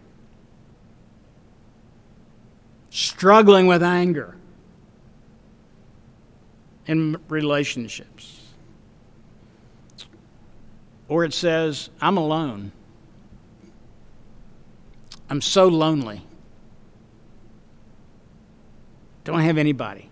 struggling 2.92 3.66
with 3.66 3.82
anger 3.82 4.36
in 6.86 7.18
relationships. 7.30 8.42
Or 11.08 11.24
it 11.24 11.34
says, 11.34 11.90
I'm 12.00 12.18
alone. 12.18 12.72
I'm 15.30 15.42
so 15.42 15.68
lonely. 15.68 16.22
Don't 19.24 19.40
have 19.40 19.58
anybody. 19.58 20.10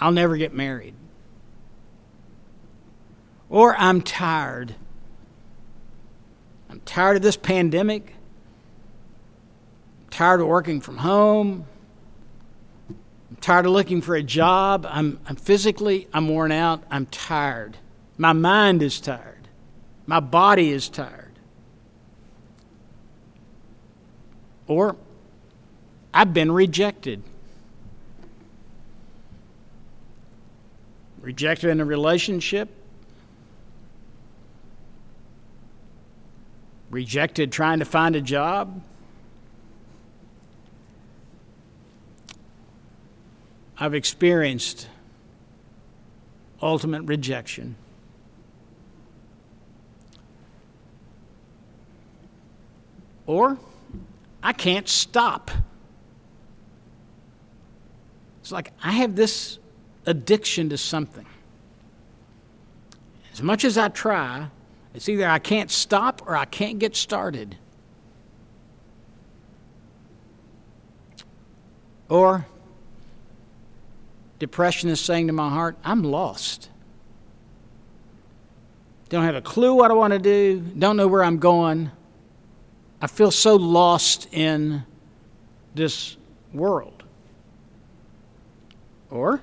I'll 0.00 0.12
never 0.12 0.36
get 0.36 0.52
married. 0.52 0.94
Or 3.48 3.76
I'm 3.76 4.02
tired. 4.02 4.74
I'm 6.68 6.80
tired 6.80 7.16
of 7.16 7.22
this 7.22 7.36
pandemic. 7.36 8.13
Tired 10.14 10.40
of 10.40 10.46
working 10.46 10.80
from 10.80 10.98
home. 10.98 11.66
I'm 12.88 13.36
tired 13.40 13.66
of 13.66 13.72
looking 13.72 14.00
for 14.00 14.14
a 14.14 14.22
job. 14.22 14.86
I'm, 14.88 15.18
I'm 15.26 15.34
physically, 15.34 16.06
I'm 16.12 16.28
worn 16.28 16.52
out. 16.52 16.84
I'm 16.88 17.06
tired. 17.06 17.78
My 18.16 18.32
mind 18.32 18.80
is 18.80 19.00
tired. 19.00 19.48
My 20.06 20.20
body 20.20 20.70
is 20.70 20.88
tired. 20.88 21.32
Or 24.68 24.94
I've 26.14 26.32
been 26.32 26.52
rejected. 26.52 27.24
rejected 31.20 31.70
in 31.70 31.80
a 31.80 31.84
relationship, 31.84 32.68
rejected 36.88 37.50
trying 37.50 37.80
to 37.80 37.84
find 37.84 38.14
a 38.14 38.20
job. 38.20 38.80
I've 43.78 43.94
experienced 43.94 44.88
ultimate 46.62 47.02
rejection. 47.02 47.76
Or 53.26 53.58
I 54.42 54.52
can't 54.52 54.88
stop. 54.88 55.50
It's 58.40 58.52
like 58.52 58.72
I 58.82 58.92
have 58.92 59.16
this 59.16 59.58
addiction 60.06 60.68
to 60.68 60.78
something. 60.78 61.26
As 63.32 63.42
much 63.42 63.64
as 63.64 63.76
I 63.76 63.88
try, 63.88 64.48
it's 64.94 65.08
either 65.08 65.26
I 65.26 65.38
can't 65.38 65.70
stop 65.70 66.22
or 66.26 66.36
I 66.36 66.44
can't 66.44 66.78
get 66.78 66.94
started. 66.94 67.56
Or 72.08 72.46
depression 74.38 74.90
is 74.90 75.00
saying 75.00 75.26
to 75.28 75.32
my 75.32 75.48
heart, 75.48 75.76
I'm 75.84 76.02
lost. 76.02 76.68
Don't 79.08 79.24
have 79.24 79.36
a 79.36 79.42
clue 79.42 79.74
what 79.74 79.90
I 79.90 79.94
want 79.94 80.12
to 80.12 80.18
do, 80.18 80.60
don't 80.60 80.96
know 80.96 81.08
where 81.08 81.22
I'm 81.22 81.38
going. 81.38 81.90
I 83.00 83.06
feel 83.06 83.30
so 83.30 83.56
lost 83.56 84.32
in 84.32 84.84
this 85.74 86.16
world. 86.52 87.02
Or 89.10 89.40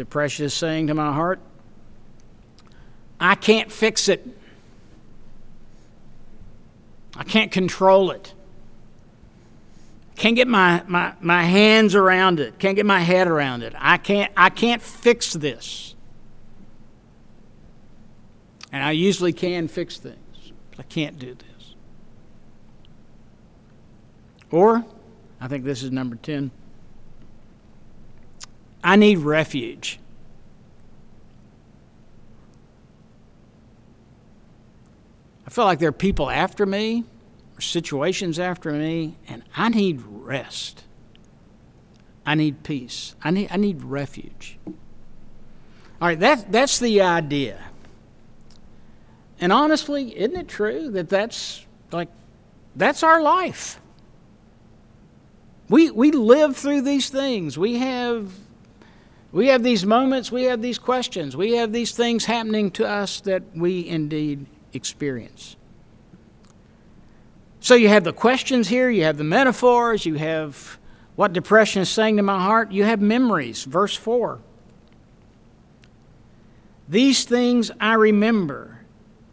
Depression 0.00 0.46
is 0.46 0.54
saying 0.54 0.86
to 0.86 0.94
my 0.94 1.12
heart, 1.12 1.40
I 3.20 3.34
can't 3.34 3.70
fix 3.70 4.08
it. 4.08 4.26
I 7.14 7.22
can't 7.22 7.52
control 7.52 8.10
it. 8.10 8.32
Can't 10.20 10.36
get 10.36 10.48
my, 10.48 10.82
my, 10.86 11.14
my 11.22 11.44
hands 11.44 11.94
around 11.94 12.40
it. 12.40 12.58
Can't 12.58 12.76
get 12.76 12.84
my 12.84 13.00
head 13.00 13.26
around 13.26 13.62
it. 13.62 13.72
I 13.78 13.96
can't, 13.96 14.30
I 14.36 14.50
can't 14.50 14.82
fix 14.82 15.32
this. 15.32 15.94
And 18.70 18.84
I 18.84 18.90
usually 18.90 19.32
can 19.32 19.66
fix 19.66 19.96
things, 19.96 20.52
but 20.72 20.80
I 20.80 20.82
can't 20.82 21.18
do 21.18 21.34
this. 21.34 21.74
Or, 24.50 24.84
I 25.40 25.48
think 25.48 25.64
this 25.64 25.82
is 25.82 25.90
number 25.90 26.16
10. 26.16 26.50
I 28.84 28.96
need 28.96 29.20
refuge. 29.20 30.00
I 35.46 35.50
feel 35.50 35.64
like 35.64 35.78
there 35.78 35.88
are 35.88 35.92
people 35.92 36.28
after 36.28 36.66
me 36.66 37.04
situations 37.60 38.38
after 38.38 38.72
me, 38.72 39.16
and 39.28 39.42
I 39.56 39.68
need 39.68 40.02
rest. 40.02 40.84
I 42.24 42.34
need 42.34 42.62
peace. 42.62 43.14
I 43.22 43.30
need, 43.30 43.48
I 43.50 43.56
need 43.56 43.82
refuge. 43.82 44.58
All 44.66 46.08
right, 46.08 46.20
that, 46.20 46.50
that's 46.50 46.78
the 46.78 47.02
idea. 47.02 47.62
And 49.40 49.52
honestly, 49.52 50.16
isn't 50.16 50.36
it 50.36 50.48
true 50.48 50.90
that 50.90 51.08
that's 51.08 51.64
like, 51.92 52.08
that's 52.76 53.02
our 53.02 53.22
life? 53.22 53.80
We, 55.68 55.90
we 55.90 56.10
live 56.10 56.56
through 56.56 56.82
these 56.82 57.10
things. 57.10 57.56
We 57.56 57.78
have 57.78 58.32
we 59.32 59.46
have 59.46 59.62
these 59.62 59.86
moments, 59.86 60.32
we 60.32 60.44
have 60.44 60.60
these 60.60 60.78
questions, 60.78 61.36
we 61.36 61.52
have 61.52 61.72
these 61.72 61.92
things 61.92 62.24
happening 62.24 62.70
to 62.72 62.86
us 62.86 63.20
that 63.22 63.42
we 63.54 63.86
indeed 63.86 64.46
experience. 64.72 65.56
So 67.60 67.74
you 67.74 67.88
have 67.88 68.04
the 68.04 68.12
questions 68.12 68.68
here, 68.68 68.88
you 68.88 69.04
have 69.04 69.18
the 69.18 69.24
metaphors, 69.24 70.06
you 70.06 70.14
have 70.14 70.78
what 71.14 71.34
depression 71.34 71.82
is 71.82 71.90
saying 71.90 72.16
to 72.16 72.22
my 72.22 72.40
heart, 72.42 72.72
you 72.72 72.84
have 72.84 73.00
memories. 73.00 73.64
Verse 73.64 73.94
4. 73.94 74.40
These 76.88 77.24
things 77.24 77.70
I 77.78 77.94
remember 77.94 78.80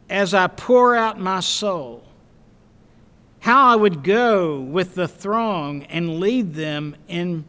as 0.10 0.34
I 0.34 0.48
pour 0.48 0.96
out 0.96 1.20
my 1.20 1.40
soul. 1.40 2.04
How 3.40 3.68
I 3.68 3.76
would 3.76 4.04
go 4.04 4.60
with 4.60 4.96
the 4.96 5.08
throng 5.08 5.84
and 5.84 6.20
lead 6.20 6.54
them 6.54 6.96
in 7.08 7.46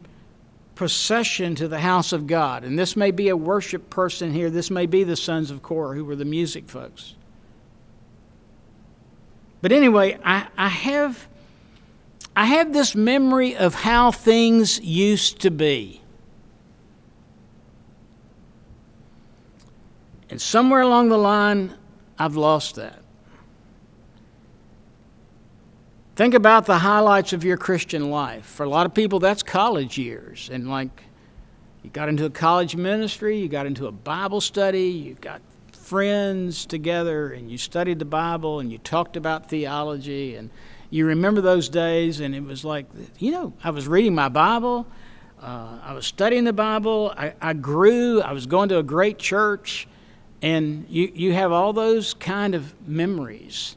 procession 0.75 1.55
to 1.55 1.67
the 1.67 1.79
house 1.79 2.13
of 2.13 2.25
God. 2.25 2.63
And 2.63 2.79
this 2.79 2.95
may 2.95 3.11
be 3.11 3.27
a 3.27 3.35
worship 3.35 3.89
person 3.89 4.31
here. 4.31 4.49
This 4.49 4.71
may 4.71 4.85
be 4.85 5.03
the 5.03 5.17
sons 5.17 5.51
of 5.51 5.61
Korah, 5.61 5.95
who 5.95 6.05
were 6.05 6.15
the 6.15 6.25
music 6.25 6.69
folks. 6.69 7.15
But 9.61 9.71
anyway, 9.71 10.17
I, 10.23 10.47
I 10.57 10.69
have 10.69 11.27
I 12.35 12.45
have 12.45 12.71
this 12.71 12.95
memory 12.95 13.57
of 13.57 13.75
how 13.75 14.11
things 14.11 14.79
used 14.79 15.41
to 15.41 15.51
be. 15.51 16.01
And 20.29 20.39
somewhere 20.39 20.81
along 20.81 21.09
the 21.09 21.17
line, 21.17 21.75
I've 22.17 22.37
lost 22.37 22.75
that. 22.75 23.01
Think 26.15 26.33
about 26.33 26.65
the 26.65 26.77
highlights 26.77 27.33
of 27.33 27.43
your 27.43 27.57
Christian 27.57 28.09
life. 28.09 28.45
For 28.45 28.63
a 28.63 28.69
lot 28.69 28.85
of 28.85 28.93
people, 28.93 29.19
that's 29.19 29.41
college 29.41 29.97
years. 29.97 30.49
And 30.51 30.69
like, 30.69 31.03
you 31.83 31.89
got 31.89 32.09
into 32.09 32.25
a 32.25 32.29
college 32.29 32.75
ministry, 32.75 33.39
you 33.39 33.49
got 33.49 33.65
into 33.65 33.87
a 33.87 33.91
Bible 33.91 34.39
study, 34.39 34.89
you 34.89 35.15
got 35.15 35.41
friends 35.89 36.67
together, 36.67 37.31
and 37.31 37.49
you 37.49 37.57
studied 37.57 37.97
the 37.97 38.05
Bible, 38.05 38.59
and 38.59 38.71
you 38.71 38.77
talked 38.77 39.17
about 39.17 39.49
theology, 39.49 40.35
and 40.35 40.51
you 40.91 41.07
remember 41.07 41.41
those 41.41 41.67
days, 41.67 42.19
and 42.19 42.35
it 42.35 42.43
was 42.43 42.63
like, 42.63 42.85
you 43.17 43.31
know, 43.31 43.53
I 43.63 43.71
was 43.71 43.87
reading 43.87 44.13
my 44.13 44.29
Bible, 44.29 44.85
uh, 45.41 45.79
I 45.81 45.93
was 45.93 46.05
studying 46.05 46.43
the 46.43 46.53
Bible, 46.53 47.11
I, 47.17 47.33
I 47.41 47.53
grew, 47.53 48.21
I 48.21 48.33
was 48.33 48.45
going 48.45 48.69
to 48.69 48.77
a 48.77 48.83
great 48.83 49.17
church, 49.17 49.87
and 50.43 50.85
you, 50.89 51.11
you 51.15 51.33
have 51.33 51.51
all 51.51 51.73
those 51.73 52.13
kind 52.13 52.53
of 52.53 52.75
memories 52.87 53.75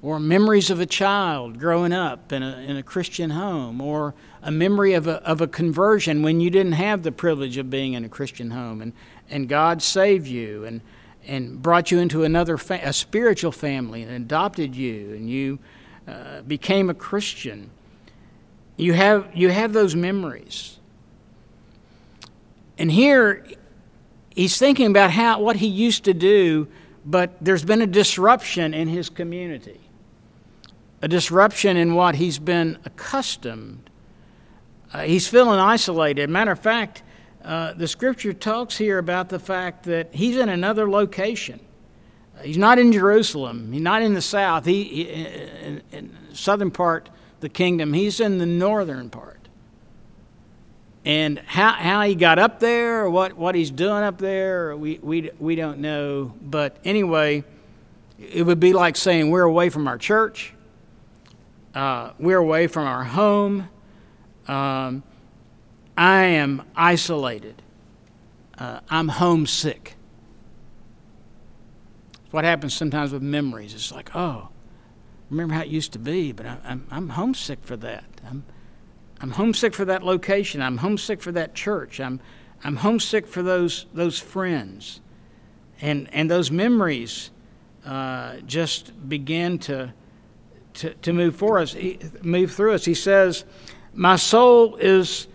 or 0.00 0.18
memories 0.18 0.70
of 0.70 0.80
a 0.80 0.86
child 0.86 1.58
growing 1.58 1.92
up 1.92 2.32
in 2.32 2.42
a, 2.42 2.56
in 2.60 2.78
a 2.78 2.82
Christian 2.82 3.28
home, 3.28 3.82
or 3.82 4.14
a 4.42 4.50
memory 4.50 4.94
of 4.94 5.06
a, 5.06 5.22
of 5.22 5.42
a 5.42 5.46
conversion 5.46 6.22
when 6.22 6.40
you 6.40 6.48
didn't 6.48 6.72
have 6.72 7.02
the 7.02 7.12
privilege 7.12 7.58
of 7.58 7.68
being 7.68 7.92
in 7.92 8.06
a 8.06 8.08
Christian 8.08 8.52
home, 8.52 8.80
and, 8.80 8.94
and 9.28 9.50
God 9.50 9.82
saved 9.82 10.26
you 10.26 10.64
and, 10.64 10.80
and 11.26 11.60
brought 11.60 11.90
you 11.90 11.98
into 11.98 12.24
another 12.24 12.56
fa- 12.56 12.80
a 12.82 12.92
spiritual 12.92 13.52
family 13.52 14.02
and 14.02 14.12
adopted 14.12 14.74
you, 14.74 15.12
and 15.14 15.28
you 15.28 15.58
uh, 16.06 16.42
became 16.42 16.88
a 16.88 16.94
Christian. 16.94 17.70
You 18.76 18.92
have, 18.92 19.28
you 19.34 19.48
have 19.50 19.72
those 19.72 19.94
memories. 19.96 20.78
And 22.78 22.92
here, 22.92 23.46
he's 24.34 24.58
thinking 24.58 24.86
about 24.86 25.10
how, 25.10 25.40
what 25.40 25.56
he 25.56 25.66
used 25.66 26.04
to 26.04 26.14
do, 26.14 26.68
but 27.04 27.36
there's 27.40 27.64
been 27.64 27.82
a 27.82 27.86
disruption 27.86 28.74
in 28.74 28.88
his 28.88 29.08
community 29.08 29.80
a 31.02 31.08
disruption 31.08 31.76
in 31.76 31.94
what 31.94 32.16
he's 32.16 32.38
been 32.38 32.78
accustomed. 32.84 33.90
Uh, 34.92 35.02
he's 35.02 35.28
feeling 35.28 35.58
isolated. 35.58 36.30
Matter 36.30 36.52
of 36.52 36.60
fact, 36.60 37.02
uh, 37.46 37.72
the 37.74 37.88
scripture 37.88 38.32
talks 38.32 38.76
here 38.76 38.98
about 38.98 39.28
the 39.28 39.38
fact 39.38 39.84
that 39.84 40.14
he's 40.14 40.36
in 40.36 40.48
another 40.48 40.90
location. 40.90 41.60
He's 42.42 42.58
not 42.58 42.78
in 42.78 42.92
Jerusalem. 42.92 43.72
He's 43.72 43.80
not 43.80 44.02
in 44.02 44.12
the 44.12 44.20
south. 44.20 44.66
He, 44.66 44.84
he 44.84 45.02
in, 45.02 45.82
in 45.92 46.16
southern 46.32 46.70
part 46.70 47.08
the 47.40 47.48
kingdom. 47.48 47.92
He's 47.92 48.20
in 48.20 48.38
the 48.38 48.46
northern 48.46 49.08
part. 49.08 49.48
And 51.04 51.38
how, 51.38 51.72
how 51.72 52.02
he 52.02 52.14
got 52.14 52.38
up 52.38 52.60
there 52.60 53.04
or 53.04 53.10
what, 53.10 53.34
what 53.34 53.54
he's 53.54 53.70
doing 53.70 54.02
up 54.02 54.18
there, 54.18 54.76
we, 54.76 54.98
we, 55.00 55.30
we 55.38 55.54
don't 55.54 55.78
know. 55.78 56.34
But 56.42 56.76
anyway, 56.84 57.44
it 58.18 58.42
would 58.42 58.60
be 58.60 58.72
like 58.72 58.96
saying 58.96 59.30
we're 59.30 59.42
away 59.42 59.70
from 59.70 59.86
our 59.86 59.98
church 59.98 60.52
uh, 61.76 62.12
we're 62.18 62.38
away 62.38 62.66
from 62.68 62.86
our 62.86 63.04
home. 63.04 63.68
Um, 64.48 65.02
I 65.96 66.24
am 66.24 66.62
isolated. 66.74 67.62
Uh, 68.58 68.80
I'm 68.88 69.08
homesick. 69.08 69.96
It's 72.24 72.32
what 72.32 72.44
happens 72.44 72.74
sometimes 72.74 73.12
with 73.12 73.22
memories. 73.22 73.74
It's 73.74 73.92
like, 73.92 74.14
oh, 74.14 74.48
remember 75.30 75.54
how 75.54 75.62
it 75.62 75.68
used 75.68 75.92
to 75.92 75.98
be, 75.98 76.32
but 76.32 76.46
I, 76.46 76.58
I'm, 76.64 76.86
I'm 76.90 77.08
homesick 77.10 77.60
for 77.62 77.76
that. 77.76 78.04
I'm, 78.26 78.44
I'm 79.20 79.32
homesick 79.32 79.74
for 79.74 79.84
that 79.84 80.02
location. 80.02 80.60
I'm 80.62 80.78
homesick 80.78 81.22
for 81.22 81.32
that 81.32 81.54
church. 81.54 82.00
I'm, 82.00 82.20
I'm 82.64 82.76
homesick 82.76 83.26
for 83.26 83.42
those, 83.42 83.86
those 83.94 84.18
friends. 84.18 85.00
And, 85.80 86.08
and 86.12 86.30
those 86.30 86.50
memories 86.50 87.30
uh, 87.84 88.36
just 88.46 89.08
begin 89.08 89.58
to 89.60 89.92
to, 90.76 90.94
to 90.94 91.12
move 91.12 91.36
for 91.36 91.58
us, 91.58 91.74
move 92.22 92.52
through 92.52 92.74
us. 92.74 92.84
He 92.84 92.94
says, 92.94 93.44
"My 93.94 94.16
soul 94.16 94.76
is 94.76 95.26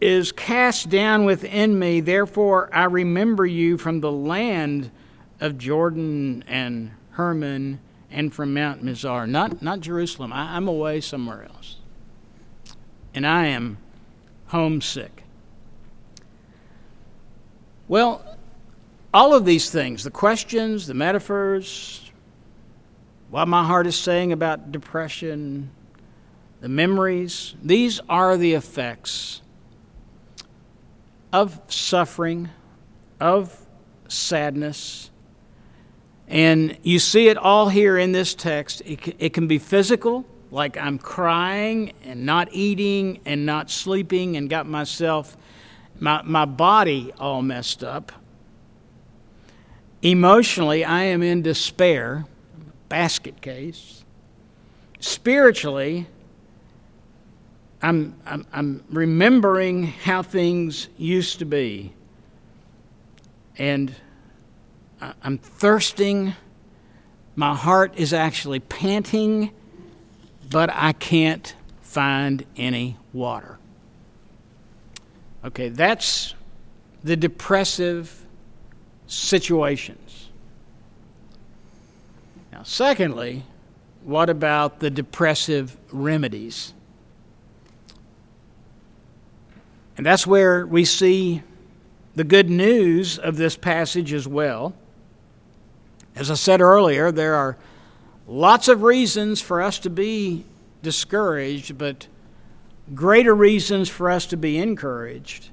is 0.00 0.32
cast 0.32 0.88
down 0.88 1.24
within 1.24 1.78
me. 1.78 2.00
Therefore, 2.00 2.68
I 2.72 2.84
remember 2.84 3.44
you 3.44 3.76
from 3.76 4.00
the 4.00 4.12
land 4.12 4.90
of 5.40 5.58
Jordan 5.58 6.44
and 6.46 6.92
Hermon 7.10 7.80
and 8.10 8.32
from 8.32 8.54
Mount 8.54 8.84
Mizar. 8.84 9.28
Not 9.28 9.62
not 9.62 9.80
Jerusalem. 9.80 10.32
I, 10.32 10.56
I'm 10.56 10.68
away 10.68 11.00
somewhere 11.00 11.44
else, 11.44 11.76
and 13.14 13.26
I 13.26 13.46
am 13.46 13.78
homesick." 14.46 15.24
Well, 17.88 18.24
all 19.12 19.34
of 19.34 19.44
these 19.44 19.70
things 19.70 20.04
the 20.04 20.10
questions, 20.10 20.86
the 20.86 20.94
metaphors, 20.94 22.10
what 23.30 23.48
my 23.48 23.64
heart 23.64 23.86
is 23.86 23.96
saying 23.96 24.32
about 24.32 24.72
depression, 24.72 25.70
the 26.60 26.68
memories, 26.68 27.54
these 27.62 28.00
are 28.08 28.36
the 28.36 28.54
effects 28.54 29.42
of 31.32 31.60
suffering, 31.68 32.48
of 33.20 33.66
sadness. 34.08 35.10
And 36.28 36.78
you 36.82 36.98
see 36.98 37.28
it 37.28 37.36
all 37.36 37.68
here 37.68 37.98
in 37.98 38.12
this 38.12 38.34
text. 38.34 38.82
It 38.84 39.16
it 39.18 39.32
can 39.32 39.46
be 39.46 39.58
physical, 39.58 40.24
like 40.50 40.76
I'm 40.76 40.98
crying 40.98 41.92
and 42.04 42.24
not 42.24 42.48
eating 42.52 43.20
and 43.24 43.46
not 43.46 43.70
sleeping 43.70 44.36
and 44.36 44.48
got 44.48 44.66
myself, 44.66 45.36
my, 45.98 46.22
my 46.22 46.44
body 46.44 47.12
all 47.18 47.42
messed 47.42 47.82
up. 47.82 48.12
Emotionally, 50.02 50.84
I 50.84 51.02
am 51.04 51.22
in 51.22 51.42
despair 51.42 52.24
basket 52.88 53.40
case. 53.40 54.04
Spiritually, 54.98 56.06
I'm, 57.82 58.14
I'm, 58.26 58.46
I'm 58.52 58.84
remembering 58.90 59.86
how 59.86 60.22
things 60.22 60.88
used 60.96 61.38
to 61.38 61.44
be. 61.44 61.92
And 63.56 63.94
I'm 65.22 65.38
thirsting. 65.38 66.34
My 67.36 67.54
heart 67.54 67.94
is 67.96 68.12
actually 68.12 68.60
panting 68.60 69.52
but 70.50 70.68
I 70.70 70.92
can't 70.92 71.54
find 71.80 72.44
any 72.56 72.96
water. 73.12 73.58
Okay, 75.44 75.68
that's 75.68 76.34
the 77.02 77.16
depressive 77.16 78.26
situations. 79.06 80.28
Now, 82.52 82.64
secondly, 82.64 83.44
what 84.02 84.28
about 84.28 84.80
the 84.80 84.90
depressive 84.90 85.76
remedies? 85.92 86.74
And 90.00 90.06
that's 90.06 90.26
where 90.26 90.66
we 90.66 90.86
see 90.86 91.42
the 92.14 92.24
good 92.24 92.48
news 92.48 93.18
of 93.18 93.36
this 93.36 93.54
passage 93.54 94.14
as 94.14 94.26
well. 94.26 94.74
As 96.16 96.30
I 96.30 96.36
said 96.36 96.62
earlier, 96.62 97.12
there 97.12 97.34
are 97.34 97.58
lots 98.26 98.66
of 98.68 98.82
reasons 98.82 99.42
for 99.42 99.60
us 99.60 99.78
to 99.80 99.90
be 99.90 100.46
discouraged, 100.82 101.76
but 101.76 102.06
greater 102.94 103.34
reasons 103.34 103.90
for 103.90 104.08
us 104.10 104.24
to 104.28 104.38
be 104.38 104.56
encouraged. 104.56 105.50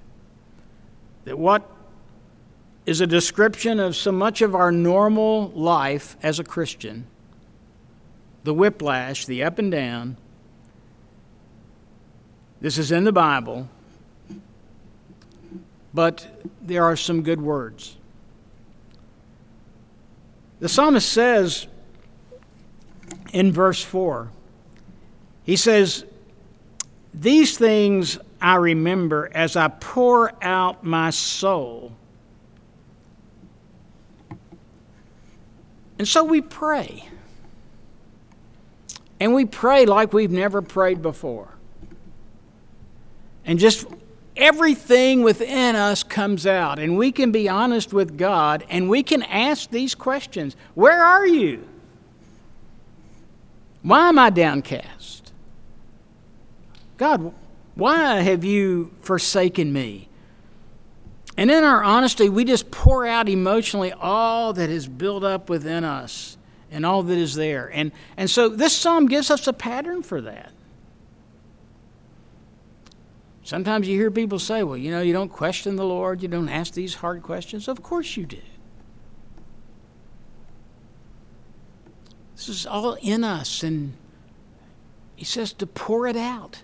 That 1.25 1.37
what 1.37 1.69
is 2.85 3.01
a 3.01 3.05
description 3.05 3.81
of 3.81 3.97
so 3.97 4.13
much 4.13 4.41
of 4.41 4.55
our 4.55 4.71
normal 4.71 5.49
life 5.49 6.15
as 6.23 6.39
a 6.39 6.45
Christian 6.45 7.05
the 8.45 8.53
whiplash, 8.53 9.25
the 9.25 9.43
up 9.43 9.59
and 9.59 9.69
down. 9.69 10.15
This 12.61 12.77
is 12.77 12.93
in 12.93 13.03
the 13.03 13.11
Bible, 13.11 13.67
but 15.93 16.27
there 16.61 16.83
are 16.83 16.95
some 16.95 17.21
good 17.23 17.41
words. 17.41 17.97
The 20.59 20.69
psalmist 20.69 21.09
says 21.09 21.67
in 23.31 23.51
verse 23.51 23.83
4, 23.83 24.29
he 25.43 25.55
says, 25.55 26.05
These 27.13 27.57
things 27.57 28.17
I 28.41 28.55
remember 28.55 29.29
as 29.33 29.55
I 29.55 29.67
pour 29.67 30.31
out 30.43 30.83
my 30.83 31.09
soul. 31.09 31.93
And 35.97 36.07
so 36.07 36.23
we 36.23 36.41
pray. 36.41 37.07
And 39.19 39.33
we 39.33 39.45
pray 39.45 39.85
like 39.85 40.13
we've 40.13 40.31
never 40.31 40.61
prayed 40.61 41.01
before. 41.01 41.49
And 43.45 43.57
just 43.57 43.87
everything 44.37 45.23
within 45.23 45.75
us 45.75 46.03
comes 46.03 46.45
out. 46.45 46.79
And 46.79 46.97
we 46.97 47.11
can 47.11 47.31
be 47.31 47.49
honest 47.49 47.93
with 47.93 48.17
God 48.17 48.65
and 48.69 48.89
we 48.89 49.03
can 49.03 49.23
ask 49.23 49.69
these 49.69 49.95
questions 49.95 50.55
Where 50.75 51.03
are 51.03 51.27
you? 51.27 51.67
Why 53.81 54.09
am 54.09 54.19
I 54.19 54.29
downcast? 54.29 55.31
God, 56.97 57.33
why 57.75 58.21
have 58.21 58.43
you 58.43 58.91
forsaken 59.01 59.71
me? 59.71 60.09
And 61.37 61.51
in 61.51 61.63
our 61.63 61.83
honesty, 61.83 62.27
we 62.29 62.43
just 62.43 62.71
pour 62.71 63.05
out 63.05 63.29
emotionally 63.29 63.91
all 63.91 64.53
that 64.53 64.71
is 64.71 64.87
built 64.87 65.23
up 65.23 65.49
within 65.49 65.83
us 65.83 66.37
and 66.71 66.85
all 66.85 67.03
that 67.03 67.17
is 67.17 67.35
there. 67.35 67.71
And, 67.71 67.91
and 68.17 68.29
so 68.29 68.49
this 68.49 68.75
psalm 68.75 69.07
gives 69.07 69.29
us 69.29 69.47
a 69.47 69.53
pattern 69.53 70.01
for 70.01 70.19
that. 70.21 70.51
Sometimes 73.47 73.87
you 73.87 73.97
hear 73.97 74.11
people 74.11 74.39
say, 74.39 74.61
well, 74.61 74.75
you 74.75 74.91
know, 74.91 74.99
you 74.99 75.13
don't 75.13 75.31
question 75.31 75.77
the 75.77 75.85
Lord, 75.85 76.21
you 76.21 76.27
don't 76.27 76.49
ask 76.49 76.73
these 76.73 76.95
hard 76.95 77.23
questions. 77.23 77.69
Of 77.69 77.81
course 77.81 78.17
you 78.17 78.25
do. 78.25 78.41
This 82.35 82.49
is 82.49 82.65
all 82.65 82.95
in 82.95 83.23
us, 83.23 83.63
and 83.63 83.93
he 85.15 85.23
says 85.23 85.53
to 85.53 85.65
pour 85.65 86.07
it 86.07 86.17
out. 86.17 86.63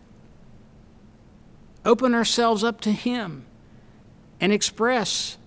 Open 1.86 2.14
ourselves 2.14 2.66
up 2.66 2.82
to 2.82 2.92
Him 2.92 3.46
and 4.42 4.52
express 4.52 5.38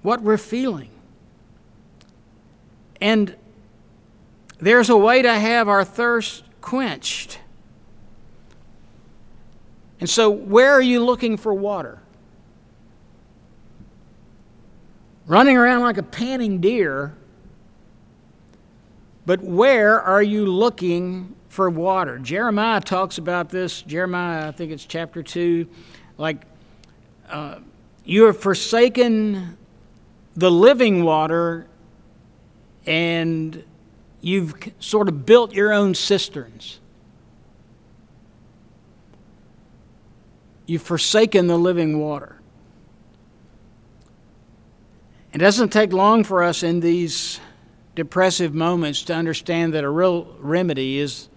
what 0.00 0.22
we're 0.22 0.38
feeling. 0.38 0.92
And 3.02 3.36
there's 4.58 4.88
a 4.88 4.96
way 4.96 5.20
to 5.20 5.34
have 5.34 5.68
our 5.68 5.84
thirst 5.84 6.42
quenched. 6.62 7.38
And 10.00 10.08
so, 10.08 10.30
where 10.30 10.72
are 10.72 10.82
you 10.82 11.04
looking 11.04 11.36
for 11.36 11.54
water? 11.54 12.00
Running 15.26 15.56
around 15.56 15.82
like 15.82 15.98
a 15.98 16.02
panting 16.02 16.60
deer, 16.60 17.14
but 19.24 19.42
where 19.42 20.00
are 20.00 20.22
you 20.22 20.46
looking 20.46 21.34
for 21.48 21.68
water? 21.70 22.18
Jeremiah 22.18 22.80
talks 22.80 23.18
about 23.18 23.48
this. 23.48 23.82
Jeremiah, 23.82 24.48
I 24.48 24.52
think 24.52 24.70
it's 24.70 24.84
chapter 24.84 25.22
2. 25.22 25.66
Like, 26.18 26.42
uh, 27.28 27.58
you 28.04 28.24
have 28.24 28.38
forsaken 28.38 29.56
the 30.36 30.50
living 30.50 31.02
water 31.02 31.66
and 32.86 33.64
you've 34.20 34.54
sort 34.78 35.08
of 35.08 35.26
built 35.26 35.52
your 35.54 35.72
own 35.72 35.94
cisterns. 35.94 36.78
You've 40.66 40.82
forsaken 40.82 41.46
the 41.46 41.56
living 41.56 42.00
water. 42.00 42.40
It 45.32 45.38
doesn't 45.38 45.68
take 45.68 45.92
long 45.92 46.24
for 46.24 46.42
us 46.42 46.62
in 46.62 46.80
these 46.80 47.40
depressive 47.94 48.54
moments 48.54 49.02
to 49.04 49.14
understand 49.14 49.74
that 49.74 49.84
a 49.84 49.90
real 49.90 50.34
remedy 50.40 50.98
is, 50.98 51.28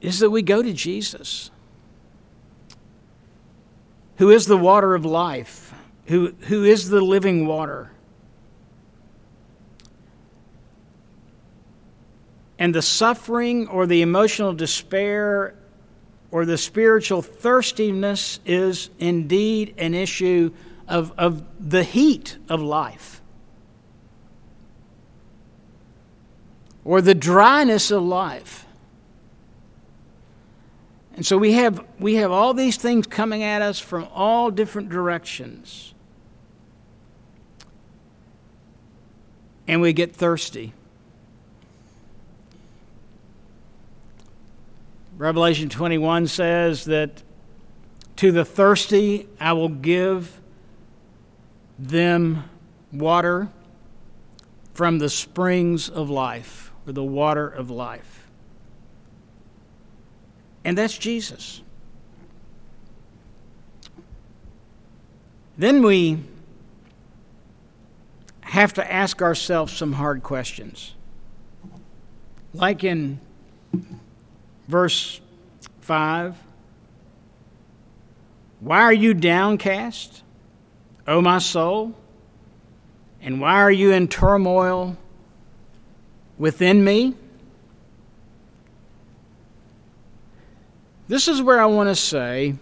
is 0.00 0.18
that 0.20 0.30
we 0.30 0.42
go 0.42 0.62
to 0.62 0.72
Jesus, 0.72 1.50
who 4.16 4.30
is 4.30 4.46
the 4.46 4.56
water 4.56 4.94
of 4.94 5.04
life, 5.04 5.74
who, 6.06 6.34
who 6.42 6.64
is 6.64 6.88
the 6.88 7.00
living 7.00 7.46
water. 7.46 7.92
And 12.58 12.74
the 12.74 12.82
suffering 12.82 13.68
or 13.68 13.86
the 13.86 14.02
emotional 14.02 14.52
despair 14.52 15.54
or 16.30 16.44
the 16.44 16.58
spiritual 16.58 17.22
thirstiness 17.22 18.40
is 18.46 18.90
indeed 18.98 19.74
an 19.78 19.94
issue 19.94 20.52
of, 20.86 21.12
of 21.18 21.44
the 21.58 21.82
heat 21.82 22.38
of 22.48 22.60
life 22.60 23.20
or 26.84 27.00
the 27.00 27.14
dryness 27.14 27.90
of 27.90 28.02
life. 28.02 28.66
And 31.14 31.26
so 31.26 31.36
we 31.36 31.52
have, 31.52 31.84
we 31.98 32.14
have 32.14 32.30
all 32.30 32.54
these 32.54 32.76
things 32.76 33.06
coming 33.06 33.42
at 33.42 33.62
us 33.62 33.78
from 33.78 34.08
all 34.12 34.50
different 34.50 34.88
directions. 34.88 35.94
And 39.68 39.80
we 39.80 39.92
get 39.92 40.14
thirsty. 40.14 40.72
Revelation 45.20 45.68
21 45.68 46.28
says 46.28 46.86
that 46.86 47.22
to 48.16 48.32
the 48.32 48.42
thirsty 48.42 49.28
I 49.38 49.52
will 49.52 49.68
give 49.68 50.40
them 51.78 52.44
water 52.90 53.50
from 54.72 54.98
the 54.98 55.10
springs 55.10 55.90
of 55.90 56.08
life, 56.08 56.72
or 56.86 56.94
the 56.94 57.04
water 57.04 57.46
of 57.46 57.68
life. 57.68 58.30
And 60.64 60.78
that's 60.78 60.96
Jesus. 60.96 61.60
Then 65.58 65.82
we 65.82 66.20
have 68.40 68.72
to 68.72 68.90
ask 68.90 69.20
ourselves 69.20 69.74
some 69.74 69.92
hard 69.92 70.22
questions. 70.22 70.94
Like 72.54 72.82
in 72.84 73.20
Verse 74.70 75.20
5 75.80 76.38
Why 78.60 78.82
are 78.82 78.92
you 78.92 79.14
downcast, 79.14 80.22
O 81.08 81.20
my 81.20 81.38
soul? 81.38 81.96
And 83.20 83.40
why 83.40 83.54
are 83.54 83.72
you 83.72 83.90
in 83.90 84.06
turmoil 84.06 84.96
within 86.38 86.84
me? 86.84 87.16
This 91.08 91.26
is 91.26 91.42
where 91.42 91.60
I 91.60 91.66
want 91.66 91.88
to 91.88 91.96
say 91.96 92.54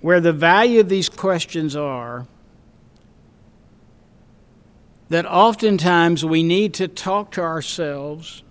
where 0.00 0.20
the 0.20 0.32
value 0.32 0.80
of 0.80 0.88
these 0.88 1.10
questions 1.10 1.76
are 1.76 2.26
that 5.10 5.26
oftentimes 5.26 6.24
we 6.24 6.42
need 6.42 6.72
to 6.72 6.88
talk 6.88 7.30
to 7.32 7.42
ourselves 7.42 8.42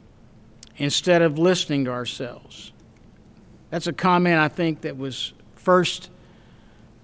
instead 0.78 1.22
of 1.22 1.40
listening 1.40 1.86
to 1.86 1.92
ourselves. 1.92 2.72
That's 3.70 3.88
a 3.88 3.94
comment 3.94 4.40
I 4.40 4.48
think 4.48 4.82
that 4.82 4.98
was 4.98 5.34
first 5.56 6.10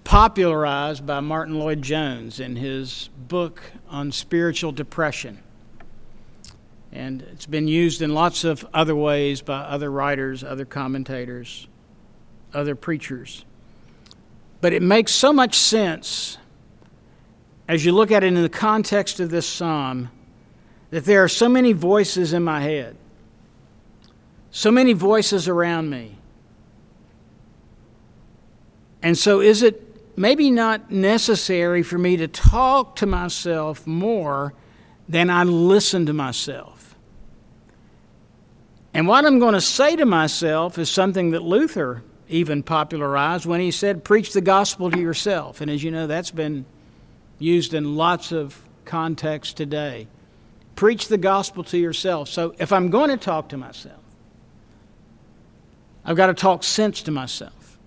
popularized 0.04 1.06
by 1.06 1.20
Martyn 1.20 1.58
Lloyd-Jones 1.58 2.40
in 2.40 2.56
his 2.56 3.08
book 3.28 3.62
on 3.88 4.12
spiritual 4.12 4.72
depression. 4.72 5.42
And 6.92 7.22
it's 7.22 7.46
been 7.46 7.68
used 7.68 8.02
in 8.02 8.12
lots 8.12 8.44
of 8.44 8.66
other 8.74 8.94
ways 8.94 9.40
by 9.40 9.60
other 9.60 9.90
writers, 9.90 10.44
other 10.44 10.64
commentators, 10.64 11.66
other 12.52 12.74
preachers. 12.74 13.44
But 14.60 14.72
it 14.72 14.82
makes 14.82 15.12
so 15.12 15.32
much 15.32 15.58
sense 15.58 16.38
as 17.68 17.84
you 17.84 17.92
look 17.92 18.10
at 18.10 18.22
it 18.22 18.26
in 18.26 18.42
the 18.42 18.48
context 18.48 19.20
of 19.20 19.30
this 19.30 19.46
psalm 19.46 20.10
that 20.90 21.06
there 21.06 21.24
are 21.24 21.28
so 21.28 21.48
many 21.48 21.72
voices 21.72 22.34
in 22.34 22.42
my 22.42 22.60
head, 22.60 22.96
so 24.52 24.70
many 24.70 24.92
voices 24.92 25.48
around 25.48 25.90
me. 25.90 26.18
And 29.02 29.18
so, 29.18 29.40
is 29.40 29.62
it 29.62 30.16
maybe 30.16 30.50
not 30.50 30.90
necessary 30.90 31.82
for 31.82 31.98
me 31.98 32.16
to 32.18 32.28
talk 32.28 32.94
to 32.96 33.06
myself 33.06 33.84
more 33.86 34.54
than 35.08 35.30
I 35.30 35.42
listen 35.42 36.06
to 36.06 36.12
myself? 36.12 36.94
And 38.94 39.08
what 39.08 39.24
I'm 39.24 39.38
going 39.38 39.54
to 39.54 39.60
say 39.60 39.96
to 39.96 40.04
myself 40.04 40.78
is 40.78 40.90
something 40.90 41.30
that 41.30 41.42
Luther 41.42 42.04
even 42.28 42.62
popularized 42.62 43.46
when 43.46 43.60
he 43.60 43.70
said, 43.70 44.04
Preach 44.04 44.34
the 44.34 44.42
gospel 44.42 44.90
to 44.90 45.00
yourself. 45.00 45.62
And 45.62 45.70
as 45.70 45.82
you 45.82 45.90
know, 45.90 46.06
that's 46.06 46.30
been 46.30 46.66
used 47.38 47.72
in 47.72 47.96
lots 47.96 48.32
of 48.32 48.60
contexts 48.84 49.54
today. 49.54 50.08
Preach 50.76 51.08
the 51.08 51.18
gospel 51.18 51.64
to 51.64 51.78
yourself. 51.78 52.28
So 52.28 52.54
if 52.58 52.70
I'm 52.70 52.90
going 52.90 53.10
to 53.10 53.16
talk 53.16 53.48
to 53.48 53.56
myself, 53.56 54.01
I've 56.04 56.16
got 56.16 56.26
to 56.26 56.34
talk 56.34 56.64
sense 56.64 57.02
to 57.02 57.10
myself. 57.10 57.78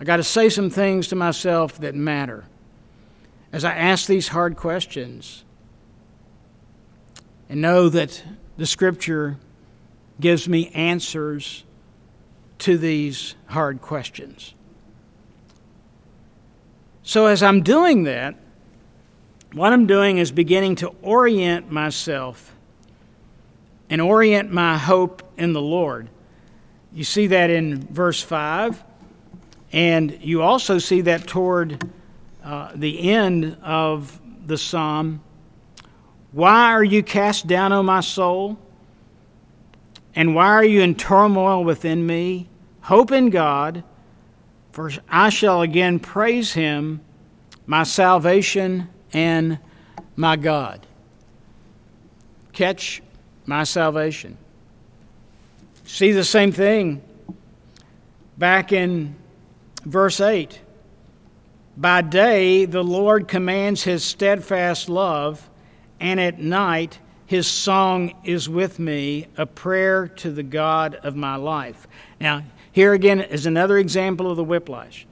I've 0.00 0.06
got 0.06 0.16
to 0.16 0.24
say 0.24 0.48
some 0.48 0.70
things 0.70 1.08
to 1.08 1.16
myself 1.16 1.78
that 1.80 1.94
matter. 1.94 2.46
As 3.52 3.64
I 3.64 3.74
ask 3.74 4.06
these 4.06 4.28
hard 4.28 4.56
questions 4.56 5.44
and 7.48 7.60
know 7.60 7.88
that 7.90 8.22
the 8.56 8.64
Scripture 8.64 9.36
gives 10.20 10.48
me 10.48 10.68
answers 10.68 11.64
to 12.60 12.78
these 12.78 13.34
hard 13.46 13.80
questions. 13.82 14.54
So, 17.02 17.26
as 17.26 17.42
I'm 17.42 17.62
doing 17.62 18.04
that, 18.04 18.36
what 19.52 19.72
I'm 19.72 19.86
doing 19.86 20.18
is 20.18 20.30
beginning 20.30 20.76
to 20.76 20.94
orient 21.02 21.72
myself 21.72 22.54
and 23.88 24.00
orient 24.00 24.52
my 24.52 24.78
hope 24.78 25.22
in 25.36 25.52
the 25.52 25.60
Lord. 25.60 26.08
You 26.92 27.04
see 27.04 27.28
that 27.28 27.50
in 27.50 27.86
verse 27.86 28.20
5, 28.20 28.82
and 29.72 30.18
you 30.20 30.42
also 30.42 30.78
see 30.78 31.02
that 31.02 31.26
toward 31.26 31.88
uh, 32.42 32.72
the 32.74 33.10
end 33.10 33.56
of 33.62 34.20
the 34.44 34.58
psalm. 34.58 35.22
Why 36.32 36.72
are 36.72 36.82
you 36.82 37.02
cast 37.02 37.46
down, 37.46 37.72
O 37.72 37.82
my 37.82 38.00
soul? 38.00 38.58
And 40.14 40.34
why 40.34 40.46
are 40.46 40.64
you 40.64 40.80
in 40.80 40.96
turmoil 40.96 41.62
within 41.62 42.04
me? 42.04 42.48
Hope 42.82 43.12
in 43.12 43.30
God, 43.30 43.84
for 44.72 44.90
I 45.08 45.28
shall 45.28 45.62
again 45.62 46.00
praise 46.00 46.52
him, 46.54 47.00
my 47.66 47.84
salvation 47.84 48.88
and 49.12 49.58
my 50.16 50.34
God. 50.34 50.86
Catch 52.52 53.02
my 53.46 53.62
salvation. 53.62 54.36
See 55.92 56.12
the 56.12 56.24
same 56.24 56.52
thing 56.52 57.02
back 58.38 58.72
in 58.72 59.16
verse 59.84 60.20
8. 60.20 60.60
By 61.76 62.00
day, 62.00 62.64
the 62.64 62.82
Lord 62.82 63.26
commands 63.26 63.82
his 63.82 64.04
steadfast 64.04 64.88
love, 64.88 65.50
and 65.98 66.20
at 66.20 66.38
night, 66.38 67.00
his 67.26 67.48
song 67.48 68.14
is 68.24 68.48
with 68.48 68.78
me, 68.78 69.26
a 69.36 69.44
prayer 69.44 70.06
to 70.08 70.30
the 70.30 70.44
God 70.44 70.94
of 70.94 71.16
my 71.16 71.34
life. 71.34 71.88
Now, 72.20 72.44
here 72.70 72.92
again 72.92 73.20
is 73.20 73.44
another 73.44 73.76
example 73.76 74.30
of 74.30 74.36
the 74.36 74.44
whiplash. 74.44 75.06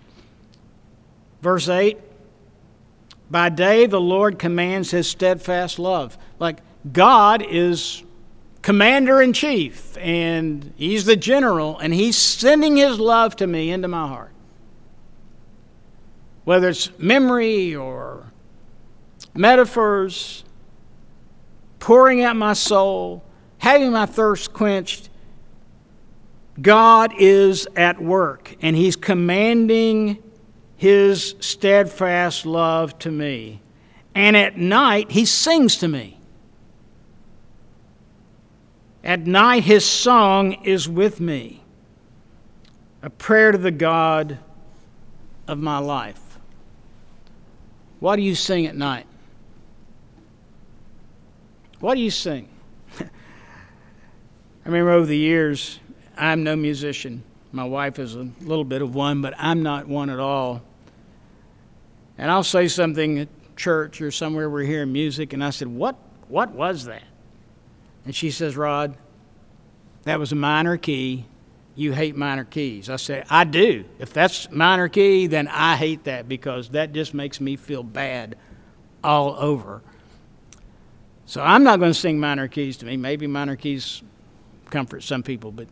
Verse 1.43 1.69
8 1.69 1.99
By 3.31 3.49
day 3.49 3.87
the 3.87 4.01
Lord 4.01 4.39
commands 4.39 4.93
his 4.93 5.09
steadfast 5.09 5.81
love. 5.81 6.17
Like 6.39 6.61
God 6.93 7.43
is 7.43 8.05
commander 8.63 9.23
in 9.23 9.33
chief, 9.33 9.97
and 9.99 10.73
he's 10.77 11.05
the 11.05 11.17
general, 11.17 11.79
and 11.79 11.95
he's 11.95 12.17
sending 12.17 12.77
his 12.77 12.99
love 12.99 13.37
to 13.37 13.47
me 13.47 13.71
into 13.71 13.89
my 13.89 14.07
heart. 14.07 14.33
Whether 16.45 16.71
it's 16.71 16.97
memory 16.99 17.75
or 17.75 18.33
metaphors, 19.35 20.45
pouring 21.79 22.23
out 22.23 22.37
my 22.37 22.53
soul, 22.53 23.23
having 23.59 23.93
my 23.93 24.07
thirst 24.07 24.53
quenched, 24.53 25.11
God 26.61 27.13
is 27.19 27.69
at 27.77 28.01
work, 28.01 28.57
and 28.61 28.75
He's 28.75 28.97
commanding 28.97 30.23
His 30.77 31.35
steadfast 31.41 32.47
love 32.47 32.99
to 33.01 33.11
me. 33.11 33.61
And 34.15 34.37
at 34.37 34.57
night, 34.57 35.13
He 35.13 35.25
sings 35.25 35.77
to 35.79 35.89
me. 35.89 36.18
At 39.09 39.27
night, 39.27 39.65
His 39.65 39.87
song 39.87 40.53
is 40.65 40.87
with 40.87 41.19
me, 41.19 41.63
a 43.03 43.09
prayer 43.09 43.53
to 43.53 43.57
the 43.57 43.71
God 43.71 44.37
of 45.47 45.59
my 45.59 45.79
life. 45.79 46.39
What 48.01 48.17
do 48.17 48.23
you 48.23 48.35
sing 48.35 48.67
at 48.67 48.77
night? 48.77 49.07
What 51.81 51.95
do 51.95 52.03
you 52.03 52.11
sing? 52.11 52.51
I 53.01 53.07
remember 54.67 54.91
over 54.91 55.07
the 55.07 55.17
years, 55.17 55.81
I'm 56.19 56.45
no 56.45 56.55
musician. 56.55 57.23
My 57.51 57.65
wife 57.65 57.99
is 57.99 58.15
a 58.15 58.29
little 58.43 58.63
bit 58.63 58.83
of 58.83 58.95
one, 58.95 59.23
but 59.23 59.33
I'm 59.39 59.63
not 59.63 59.89
one 59.89 60.11
at 60.11 60.21
all. 60.21 60.61
And 62.19 62.31
I'll 62.31 62.45
say 62.45 62.69
something 62.69 63.21
at 63.21 63.29
church 63.57 64.03
or 64.03 64.11
somewhere 64.11 64.51
we're 64.51 64.65
hearing 64.65 64.93
music, 64.93 65.33
and 65.33 65.43
I 65.43 65.49
said, 65.49 65.69
What, 65.69 65.97
what 66.29 66.51
was 66.51 66.85
that? 66.85 67.05
And 68.09 68.17
she 68.17 68.31
says, 68.31 68.57
Rod, 68.57 68.97
that 70.05 70.19
was 70.19 70.33
a 70.33 70.35
minor 70.35 70.79
key. 70.79 71.27
You 71.75 71.93
hate 71.93 72.17
minor 72.17 72.45
keys. 72.45 72.89
I 72.89 72.97
say, 72.97 73.23
I 73.29 73.45
do. 73.45 73.85
If 73.99 74.15
that's 74.15 74.51
minor 74.51 74.89
key, 74.89 75.27
then 75.27 75.47
I 75.47 75.77
hate 75.77 76.05
that 76.05 76.27
because 76.27 76.71
that 76.71 76.95
just 76.95 77.13
makes 77.13 77.39
me 77.39 77.57
feel 77.57 77.83
bad 77.83 78.39
all 79.05 79.37
over. 79.39 79.83
So 81.27 81.43
I'm 81.43 81.63
not 81.65 81.81
going 81.81 81.93
to 81.93 81.99
sing 81.99 82.19
minor 82.19 82.49
keys 82.49 82.79
to 82.79 82.87
me. 82.87 82.97
Maybe 82.97 83.27
minor 83.27 83.57
keys 83.57 84.03
comfort 84.71 85.03
some 85.03 85.23
people, 85.23 85.53
but 85.53 85.69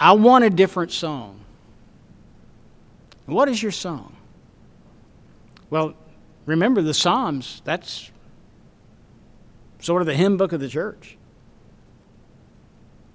I 0.00 0.12
want 0.12 0.44
a 0.44 0.50
different 0.50 0.92
song. 0.92 1.40
What 3.26 3.50
is 3.50 3.62
your 3.62 3.70
song? 3.70 4.16
Well, 5.68 5.92
remember 6.46 6.80
the 6.80 6.94
Psalms, 6.94 7.60
that's 7.66 8.10
sort 9.82 10.00
of 10.00 10.06
the 10.06 10.14
hymn 10.14 10.38
book 10.38 10.52
of 10.52 10.60
the 10.60 10.68
church. 10.68 11.18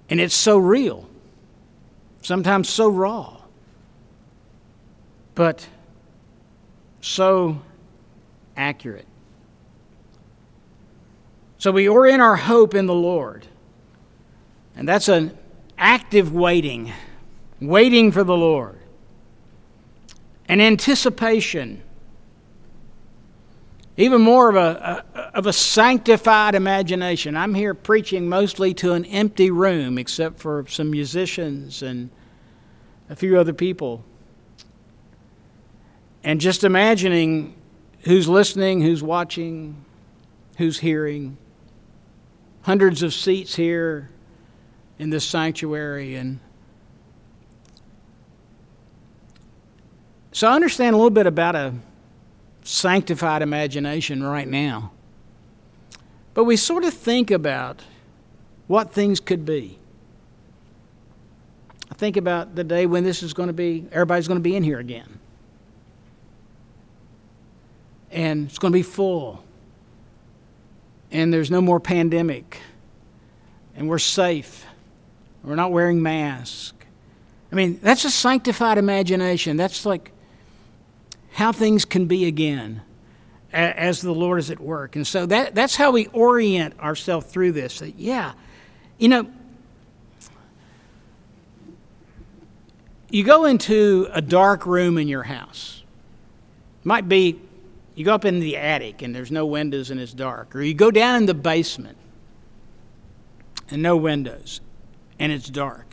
And 0.08 0.20
it's 0.20 0.34
so 0.34 0.56
real, 0.56 1.08
sometimes 2.22 2.68
so 2.68 2.88
raw, 2.88 3.38
but 5.34 5.66
so 7.00 7.60
accurate. 8.56 9.06
So 11.58 11.72
we 11.72 11.88
orient 11.88 12.22
our 12.22 12.36
hope 12.36 12.74
in 12.74 12.86
the 12.86 12.94
Lord. 12.94 13.46
And 14.76 14.86
that's 14.86 15.08
an 15.08 15.36
active 15.76 16.32
waiting, 16.32 16.92
waiting 17.60 18.12
for 18.12 18.22
the 18.24 18.36
Lord, 18.36 18.78
an 20.48 20.60
anticipation, 20.60 21.82
even 23.98 24.22
more 24.22 24.48
of 24.48 24.56
a, 24.56 25.04
a, 25.14 25.20
of 25.36 25.46
a 25.46 25.52
sanctified 25.52 26.54
imagination. 26.54 27.36
I'm 27.36 27.52
here 27.52 27.74
preaching 27.74 28.28
mostly 28.28 28.72
to 28.74 28.94
an 28.94 29.04
empty 29.04 29.50
room, 29.50 29.98
except 29.98 30.38
for 30.38 30.64
some 30.68 30.90
musicians 30.90 31.82
and 31.82 32.08
a 33.10 33.16
few 33.16 33.38
other 33.38 33.52
people. 33.52 34.02
And 36.24 36.40
just 36.40 36.64
imagining 36.64 37.54
who's 38.04 38.28
listening, 38.28 38.80
who's 38.80 39.02
watching, 39.02 39.84
who's 40.56 40.78
hearing. 40.78 41.36
Hundreds 42.62 43.02
of 43.02 43.12
seats 43.12 43.54
here, 43.56 44.08
in 44.98 45.10
this 45.10 45.24
sanctuary. 45.24 46.16
And 46.16 46.40
so 50.32 50.48
I 50.48 50.54
understand 50.54 50.94
a 50.94 50.96
little 50.96 51.10
bit 51.10 51.26
about 51.26 51.54
a 51.56 51.74
sanctified 52.68 53.40
imagination 53.40 54.22
right 54.22 54.46
now. 54.46 54.92
But 56.34 56.44
we 56.44 56.56
sort 56.56 56.84
of 56.84 56.92
think 56.92 57.30
about 57.30 57.82
what 58.66 58.92
things 58.92 59.20
could 59.20 59.46
be. 59.46 59.78
I 61.90 61.94
think 61.94 62.18
about 62.18 62.54
the 62.54 62.64
day 62.64 62.84
when 62.84 63.04
this 63.04 63.22
is 63.22 63.32
going 63.32 63.46
to 63.46 63.54
be, 63.54 63.86
everybody's 63.90 64.28
going 64.28 64.38
to 64.38 64.42
be 64.42 64.54
in 64.54 64.62
here 64.62 64.78
again. 64.78 65.18
And 68.10 68.48
it's 68.48 68.58
going 68.58 68.72
to 68.72 68.78
be 68.78 68.82
full. 68.82 69.42
and 71.10 71.32
there's 71.32 71.50
no 71.50 71.60
more 71.60 71.80
pandemic, 71.80 72.60
and 73.74 73.88
we're 73.88 73.98
safe. 73.98 74.66
We're 75.42 75.54
not 75.54 75.72
wearing 75.72 76.02
masks. 76.02 76.74
I 77.50 77.54
mean, 77.54 77.80
that's 77.82 78.04
a 78.04 78.10
sanctified 78.10 78.76
imagination. 78.76 79.56
That's 79.56 79.86
like 79.86 80.12
how 81.38 81.52
things 81.52 81.84
can 81.84 82.06
be 82.06 82.24
again 82.24 82.82
as 83.52 84.02
the 84.02 84.10
Lord 84.12 84.40
is 84.40 84.50
at 84.50 84.58
work. 84.58 84.96
And 84.96 85.06
so 85.06 85.24
that, 85.26 85.54
that's 85.54 85.76
how 85.76 85.92
we 85.92 86.08
orient 86.08 86.76
ourselves 86.80 87.26
through 87.26 87.52
this. 87.52 87.78
That, 87.78 87.94
yeah, 87.94 88.32
you 88.98 89.06
know, 89.06 89.30
you 93.08 93.22
go 93.22 93.44
into 93.44 94.08
a 94.12 94.20
dark 94.20 94.66
room 94.66 94.98
in 94.98 95.06
your 95.06 95.22
house. 95.22 95.84
Might 96.82 97.08
be 97.08 97.40
you 97.94 98.04
go 98.04 98.14
up 98.14 98.24
in 98.24 98.40
the 98.40 98.56
attic 98.56 99.02
and 99.02 99.14
there's 99.14 99.30
no 99.30 99.46
windows 99.46 99.92
and 99.92 100.00
it's 100.00 100.12
dark, 100.12 100.56
or 100.56 100.62
you 100.62 100.74
go 100.74 100.90
down 100.90 101.18
in 101.18 101.26
the 101.26 101.34
basement 101.34 101.98
and 103.70 103.80
no 103.80 103.96
windows 103.96 104.60
and 105.20 105.30
it's 105.30 105.48
dark. 105.48 105.86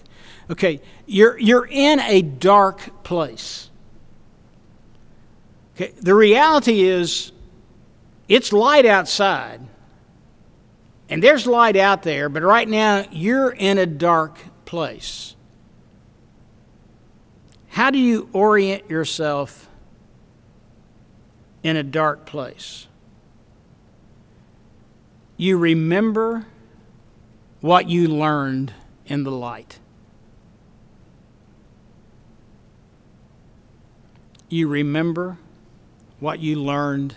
Okay, 0.50 0.82
you're, 1.06 1.38
you're 1.38 1.68
in 1.68 2.00
a 2.00 2.24
dark 2.24 3.04
place. 3.04 3.70
Okay, 5.76 5.94
the 6.00 6.16
reality 6.16 6.84
is 6.84 7.34
it's 8.30 8.54
light 8.54 8.86
outside 8.86 9.62
and 11.10 11.22
there's 11.22 11.46
light 11.46 11.76
out 11.76 12.04
there, 12.04 12.30
but 12.30 12.44
right 12.44 12.68
now 12.68 13.06
you're 13.12 13.52
in 13.52 13.78
a 13.78 13.86
dark 13.86 14.40
place. 14.66 15.36
How 17.70 17.92
do 17.92 18.00
you 18.00 18.30
orient 18.32 18.90
yourself 18.90 19.70
in 21.62 21.76
a 21.76 21.84
dark 21.84 22.26
place? 22.26 22.88
You 25.36 25.58
remember 25.58 26.46
what 27.60 27.90
you 27.90 28.08
learned 28.08 28.74
in 29.06 29.24
the 29.24 29.32
light. 29.32 29.80
You 34.48 34.70
remember 34.70 35.38
what 36.20 36.40
you 36.40 36.56
learned 36.56 37.16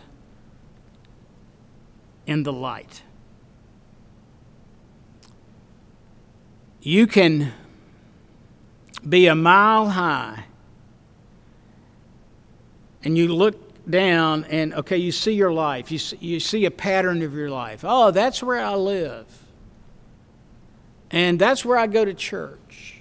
in 2.27 2.43
the 2.43 2.53
light. 2.53 3.03
You 6.81 7.07
can 7.07 7.53
be 9.09 9.27
a 9.27 9.35
mile 9.35 9.91
high 9.91 10.45
and 13.03 13.17
you 13.17 13.29
look 13.29 13.65
down 13.89 14.45
and 14.45 14.75
okay 14.75 14.99
you 14.99 15.13
see 15.13 15.33
your 15.33 15.53
life. 15.53 15.91
You 15.91 15.99
see, 15.99 16.17
you 16.21 16.41
see 16.41 16.65
a 16.67 16.71
pattern 16.71 17.23
of 17.23 17.35
your 17.35 17.51
life. 17.51 17.85
Oh 17.85 18.11
that's 18.11 18.43
where 18.43 18.63
i 18.63 18.75
live. 18.75 19.27
And 21.11 21.39
that's 21.39 21.65
where 21.65 21.79
i 21.79 21.87
go 21.87 22.05
to 22.05 22.15
church. 22.15 22.99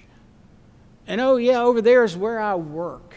And 1.06 1.20
oh 1.20 1.36
yeah 1.36 1.60
over 1.60 1.82
there 1.82 2.04
is 2.04 2.16
where 2.16 2.40
i 2.40 2.54
work 2.54 3.14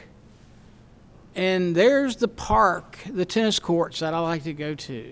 and 1.36 1.76
there's 1.76 2.18
the 2.18 2.28
park 2.28 2.98
the 3.12 3.26
tennis 3.26 3.60
courts 3.60 4.00
that 4.00 4.14
i 4.14 4.20
like 4.20 4.44
to 4.44 4.54
go 4.54 4.76
to. 4.76 5.12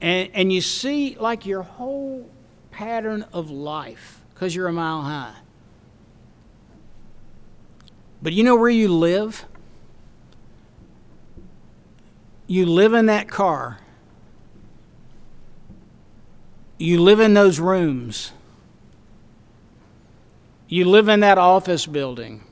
And, 0.00 0.30
and 0.34 0.52
you 0.52 0.60
see 0.60 1.16
like 1.18 1.46
your 1.46 1.62
whole 1.62 2.28
pattern 2.70 3.24
of 3.32 3.50
life 3.50 4.22
because 4.34 4.54
you're 4.54 4.68
a 4.68 4.72
mile 4.72 5.02
high. 5.02 5.34
But 8.22 8.32
you 8.32 8.44
know 8.44 8.56
where 8.56 8.70
you 8.70 8.88
live? 8.88 9.46
You 12.46 12.66
live 12.66 12.92
in 12.92 13.06
that 13.06 13.28
car, 13.28 13.80
you 16.78 17.02
live 17.02 17.18
in 17.18 17.34
those 17.34 17.58
rooms, 17.58 18.30
you 20.68 20.84
live 20.84 21.08
in 21.08 21.20
that 21.20 21.38
office 21.38 21.86
building, 21.86 22.44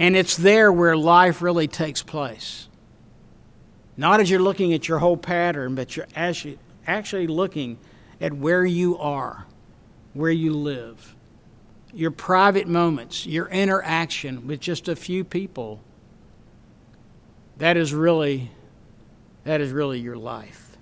and 0.00 0.16
it's 0.16 0.34
there 0.34 0.72
where 0.72 0.96
life 0.96 1.42
really 1.42 1.68
takes 1.68 2.02
place. 2.02 2.68
Not 3.98 4.18
as 4.18 4.30
you're 4.30 4.40
looking 4.40 4.72
at 4.72 4.88
your 4.88 4.98
whole 4.98 5.18
pattern, 5.18 5.74
but 5.74 5.94
you're 5.94 6.08
actually, 6.16 6.58
actually 6.86 7.26
looking 7.26 7.78
at 8.18 8.32
where 8.32 8.64
you 8.64 8.96
are, 8.96 9.46
where 10.14 10.30
you 10.30 10.54
live, 10.54 11.14
your 11.92 12.10
private 12.10 12.66
moments, 12.66 13.26
your 13.26 13.46
interaction 13.48 14.46
with 14.46 14.58
just 14.58 14.88
a 14.88 14.96
few 14.96 15.22
people 15.22 15.80
that 17.58 17.76
is 17.76 17.92
really 17.92 18.50
that 19.44 19.60
is 19.60 19.70
really 19.70 20.00
your 20.00 20.16
life. 20.16 20.78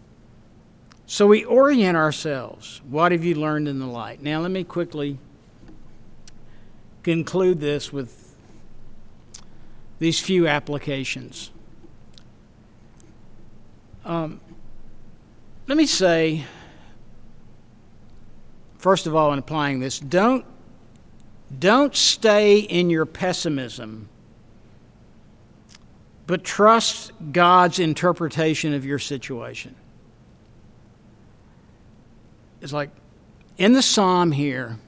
So 1.07 1.27
we 1.27 1.45
orient 1.45 1.97
ourselves. 1.97 2.81
What 2.89 3.12
have 3.12 3.25
you 3.25 3.35
learned 3.35 3.66
in 3.66 3.79
the 3.81 3.87
light? 3.87 4.23
Now 4.23 4.41
let 4.41 4.51
me 4.51 4.62
quickly 4.62 5.19
conclude 7.03 7.61
this 7.61 7.93
with 7.93 8.28
these 9.99 10.21
few 10.21 10.47
applications. 10.47 11.51
Um, 14.05 14.41
let 15.67 15.77
me 15.77 15.87
say, 15.87 16.45
first 18.79 19.07
of 19.07 19.15
all, 19.15 19.33
in 19.33 19.39
applying 19.39 19.81
this, 19.81 19.99
don't 19.99 20.45
don't 21.59 21.97
stay 21.97 22.59
in 22.59 22.91
your 22.91 23.07
pessimism 23.07 24.09
but 26.29 26.45
trust 26.45 27.11
God's 27.33 27.79
interpretation 27.79 28.75
of 28.75 28.85
your 28.85 28.99
situation. 28.99 29.75
It's 32.61 32.75
like 32.75 32.91
in 33.57 33.73
the 33.73 33.81
psalm 33.81 34.33
here, 34.33 34.79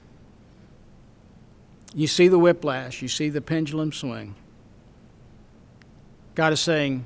you 1.95 2.05
see 2.05 2.27
the 2.27 2.37
whiplash, 2.37 3.01
you 3.01 3.07
see 3.07 3.29
the 3.29 3.41
pendulum 3.41 3.91
swing. 3.91 4.35
God 6.35 6.53
is 6.53 6.59
saying, 6.59 7.05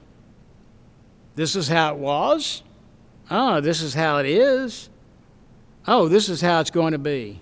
This 1.36 1.56
is 1.56 1.68
how 1.68 1.94
it 1.94 1.98
was. 1.98 2.64
Oh, 3.30 3.60
this 3.60 3.82
is 3.82 3.94
how 3.94 4.18
it 4.18 4.26
is. 4.26 4.90
Oh, 5.88 6.08
this 6.08 6.30
is 6.30 6.42
how 6.42 6.60
it's 6.60 6.72
going 6.72 6.92
to 6.92 7.00
be. 7.00 7.42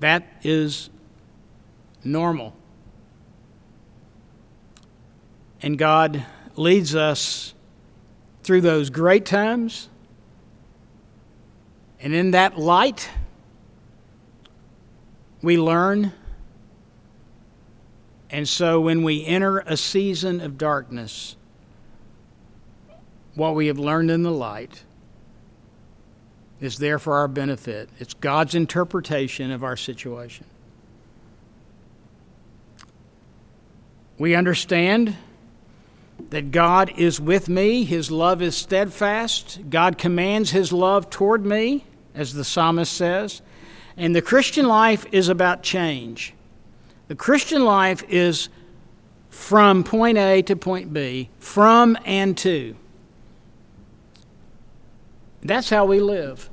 That 0.00 0.24
is 0.42 0.90
normal. 2.04 2.54
And 5.62 5.78
God 5.78 6.24
leads 6.54 6.94
us 6.94 7.54
through 8.42 8.60
those 8.60 8.90
great 8.90 9.24
times. 9.24 9.88
And 12.00 12.14
in 12.14 12.32
that 12.32 12.58
light, 12.58 13.10
we 15.42 15.58
learn. 15.58 16.12
And 18.30 18.48
so 18.48 18.80
when 18.80 19.02
we 19.02 19.24
enter 19.24 19.58
a 19.60 19.76
season 19.76 20.40
of 20.40 20.58
darkness, 20.58 21.36
what 23.34 23.54
we 23.54 23.68
have 23.68 23.78
learned 23.78 24.10
in 24.10 24.22
the 24.22 24.30
light 24.30 24.82
is 26.60 26.78
there 26.78 26.98
for 26.98 27.16
our 27.16 27.28
benefit. 27.28 27.88
It's 27.98 28.14
God's 28.14 28.54
interpretation 28.54 29.50
of 29.50 29.62
our 29.62 29.76
situation. 29.76 30.46
We 34.18 34.34
understand 34.34 35.16
that 36.30 36.50
God 36.50 36.92
is 36.96 37.20
with 37.20 37.48
me, 37.48 37.84
His 37.84 38.10
love 38.10 38.40
is 38.40 38.56
steadfast, 38.56 39.60
God 39.68 39.98
commands 39.98 40.50
His 40.50 40.72
love 40.72 41.10
toward 41.10 41.44
me, 41.44 41.84
as 42.14 42.32
the 42.32 42.44
psalmist 42.44 42.92
says. 42.92 43.42
And 43.98 44.16
the 44.16 44.22
Christian 44.22 44.66
life 44.66 45.06
is 45.12 45.28
about 45.28 45.62
change. 45.62 46.32
The 47.08 47.14
Christian 47.14 47.64
life 47.64 48.02
is 48.08 48.48
from 49.28 49.84
point 49.84 50.18
A 50.18 50.42
to 50.42 50.56
point 50.56 50.92
B, 50.92 51.30
from 51.38 51.96
and 52.04 52.36
to. 52.38 52.76
That's 55.42 55.70
how 55.70 55.84
we 55.84 56.00
live. 56.00 56.50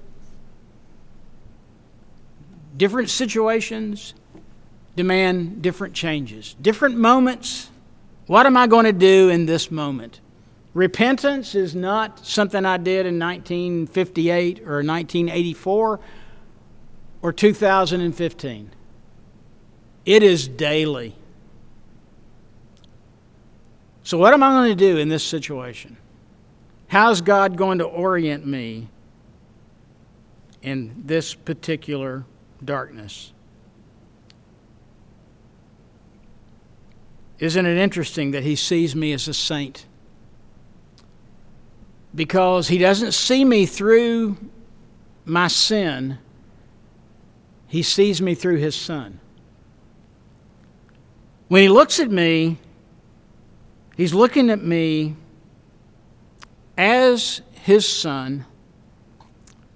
Different 2.75 3.09
situations 3.09 4.13
demand 4.95 5.61
different 5.61 5.93
changes. 5.93 6.55
Different 6.61 6.95
moments 6.97 7.69
what 8.25 8.45
am 8.45 8.55
I 8.55 8.67
going 8.67 8.85
to 8.85 8.93
do 8.93 9.29
in 9.29 9.45
this 9.45 9.69
moment? 9.69 10.21
Repentance 10.73 11.55
is 11.55 11.75
not 11.75 12.25
something 12.25 12.65
I 12.65 12.77
did 12.77 13.05
in 13.05 13.19
1958 13.19 14.59
or 14.61 14.81
1984 14.81 15.99
or 17.21 17.33
2015. 17.33 18.71
It 20.05 20.23
is 20.23 20.47
daily. 20.47 21.15
So, 24.03 24.17
what 24.17 24.33
am 24.33 24.43
I 24.43 24.51
going 24.51 24.69
to 24.69 24.75
do 24.75 24.97
in 24.97 25.09
this 25.09 25.23
situation? 25.23 25.97
How's 26.87 27.21
God 27.21 27.57
going 27.57 27.79
to 27.79 27.85
orient 27.85 28.45
me 28.45 28.89
in 30.61 31.03
this 31.05 31.33
particular 31.33 32.25
darkness? 32.63 33.31
Isn't 37.39 37.65
it 37.65 37.77
interesting 37.77 38.31
that 38.31 38.43
he 38.43 38.55
sees 38.55 38.95
me 38.95 39.13
as 39.13 39.27
a 39.27 39.33
saint? 39.33 39.85
because 42.15 42.67
he 42.67 42.77
doesn't 42.77 43.13
see 43.13 43.43
me 43.43 43.65
through 43.65 44.37
my 45.25 45.47
sin, 45.47 46.19
he 47.67 47.81
sees 47.81 48.21
me 48.21 48.35
through 48.35 48.57
his 48.57 48.75
son. 48.75 49.19
When 51.53 51.61
he 51.61 51.69
looks 51.69 51.99
at 51.99 52.09
me, 52.09 52.57
he's 53.95 54.11
looking 54.11 54.49
at 54.49 54.63
me 54.63 55.15
as 56.75 57.43
his 57.51 57.87
son 57.87 58.47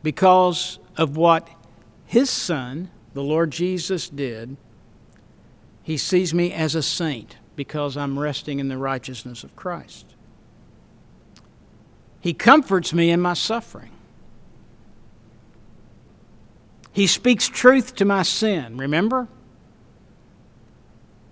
because 0.01 0.80
of 0.97 1.17
what 1.17 1.47
his 2.03 2.32
son, 2.32 2.89
the 3.13 3.21
Lord 3.21 3.51
Jesus, 3.51 4.09
did. 4.09 4.57
He 5.84 5.97
sees 5.97 6.34
me 6.34 6.51
as 6.51 6.73
a 6.73 6.82
saint 6.82 7.36
because 7.55 7.95
I'm 7.95 8.17
resting 8.17 8.57
in 8.57 8.69
the 8.69 8.78
righteousness 8.80 9.43
of 9.43 9.55
Christ. 9.55 10.15
He 12.19 12.34
comforts 12.34 12.91
me 12.91 13.11
in 13.11 13.21
my 13.21 13.36
suffering. 13.36 13.91
He 16.91 17.05
speaks 17.05 17.47
truth 17.47 17.93
to 17.97 18.05
my 18.05 18.23
sin, 18.23 18.78
remember? 18.78 19.28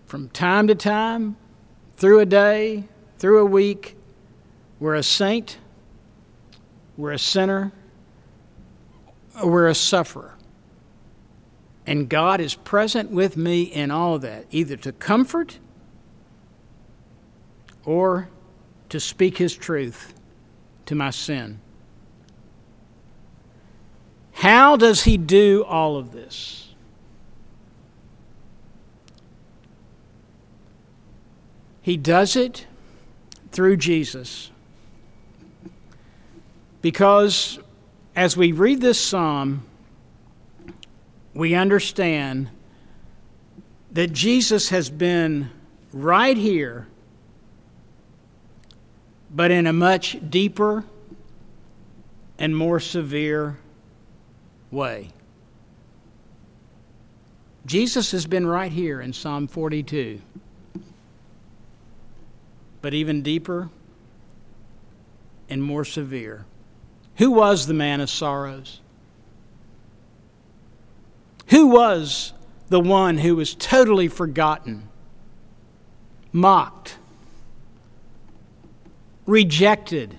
From 0.06 0.30
time 0.30 0.68
to 0.68 0.76
time, 0.76 1.36
through 1.98 2.20
a 2.20 2.26
day, 2.26 2.86
through 3.18 3.40
a 3.40 3.46
week, 3.46 3.98
we're 4.80 4.96
a 4.96 5.04
saint, 5.04 5.58
we're 6.98 7.14
a 7.14 7.20
sinner, 7.20 7.72
we're 9.44 9.68
a 9.68 9.76
sufferer. 9.76 10.36
And 11.88 12.10
God 12.10 12.42
is 12.42 12.56
present 12.56 13.12
with 13.12 13.38
me 13.38 13.64
in 13.64 13.92
all 13.92 14.20
that, 14.20 14.46
either 14.52 14.76
to 14.78 14.92
comfort 14.92 15.60
or 17.84 18.30
to 18.90 19.00
speak 19.00 19.38
His 19.38 19.56
truth 19.56 20.14
to 20.86 20.96
my 20.96 21.10
sin. 21.10 21.60
How 24.34 24.76
does 24.76 25.04
He 25.04 25.18
do 25.18 25.64
all 25.64 25.98
of 25.98 26.12
this? 26.12 26.65
He 31.86 31.98
does 31.98 32.36
it 32.36 32.66
through 33.52 33.78
Jesus. 33.78 34.50
Because 36.82 37.60
as 38.16 38.36
we 38.36 38.52
read 38.52 38.82
this 38.82 39.00
psalm, 39.00 39.64
we 41.36 41.54
understand 41.54 42.50
that 43.92 44.12
Jesus 44.14 44.70
has 44.70 44.90
been 44.90 45.52
right 45.94 46.36
here, 46.36 46.88
but 49.30 49.52
in 49.52 49.68
a 49.68 49.74
much 49.74 50.18
deeper 50.28 50.86
and 52.40 52.58
more 52.58 52.80
severe 52.80 53.60
way. 54.72 55.10
Jesus 57.68 58.12
has 58.12 58.26
been 58.26 58.48
right 58.48 58.72
here 58.72 59.00
in 59.00 59.14
Psalm 59.14 59.48
42, 59.48 60.20
but 62.86 62.94
even 62.94 63.24
deeper 63.24 63.68
and 65.50 65.64
more 65.64 65.84
severe. 65.84 66.46
Who 67.16 67.32
was 67.32 67.66
the 67.66 67.74
man 67.74 68.00
of 68.00 68.12
sorrows? 68.12 68.80
Who 71.48 71.66
was 71.66 72.34
the 72.70 72.80
one 72.80 73.18
who 73.18 73.38
was 73.38 73.56
totally 73.56 74.08
forgotten, 74.08 74.88
mocked, 76.32 77.00
rejected, 79.26 80.18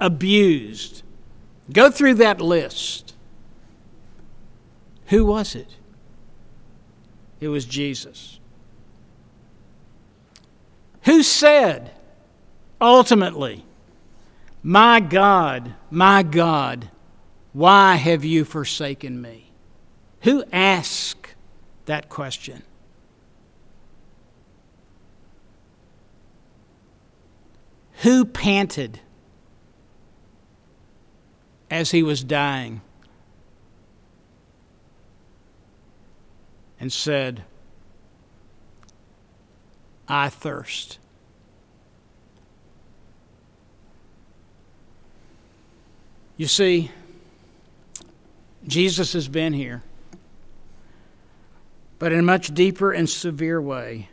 abused? 0.00 1.04
Go 1.72 1.92
through 1.92 2.14
that 2.14 2.40
list. 2.40 3.14
Who 5.06 5.26
was 5.26 5.54
it? 5.54 5.76
It 7.38 7.46
was 7.46 7.66
Jesus. 7.66 8.39
Who 11.04 11.22
said, 11.22 11.92
ultimately, 12.80 13.64
My 14.62 15.00
God, 15.00 15.74
my 15.90 16.22
God, 16.22 16.90
why 17.52 17.96
have 17.96 18.24
you 18.24 18.44
forsaken 18.44 19.20
me? 19.20 19.50
Who 20.22 20.44
asked 20.52 21.34
that 21.86 22.08
question? 22.08 22.62
Who 28.02 28.24
panted 28.24 29.00
as 31.70 31.90
he 31.90 32.02
was 32.02 32.24
dying 32.24 32.80
and 36.78 36.92
said, 36.92 37.44
I 40.10 40.28
thirst? 40.28 40.98
You 46.36 46.46
see, 46.46 46.90
Jesus 48.66 49.12
has 49.12 49.28
been 49.28 49.52
here 49.52 49.82
but 52.00 52.12
in 52.12 52.18
a 52.18 52.22
much 52.22 52.52
deeper 52.54 52.90
and 52.90 53.08
severe 53.08 53.60
way 53.60 54.08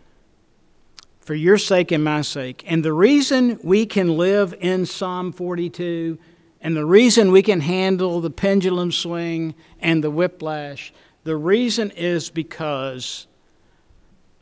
for 1.22 1.34
your 1.34 1.58
sake 1.58 1.91
and 1.91 2.04
my 2.04 2.22
sake. 2.22 2.62
And 2.68 2.84
the 2.84 2.91
reason 2.91 3.58
we 3.64 3.86
can 3.86 4.18
live 4.18 4.54
in 4.60 4.86
Psalm 4.86 5.32
42 5.32 6.20
and 6.60 6.76
the 6.76 6.86
reason 6.86 7.32
we 7.32 7.41
can 7.41 7.62
handle 7.62 8.20
the 8.20 8.30
pendulum 8.30 8.91
swing 8.91 9.56
and 9.80 10.04
the 10.04 10.12
whiplash, 10.12 10.93
the 11.24 11.38
reason 11.38 11.91
is 11.91 12.30
because 12.30 13.26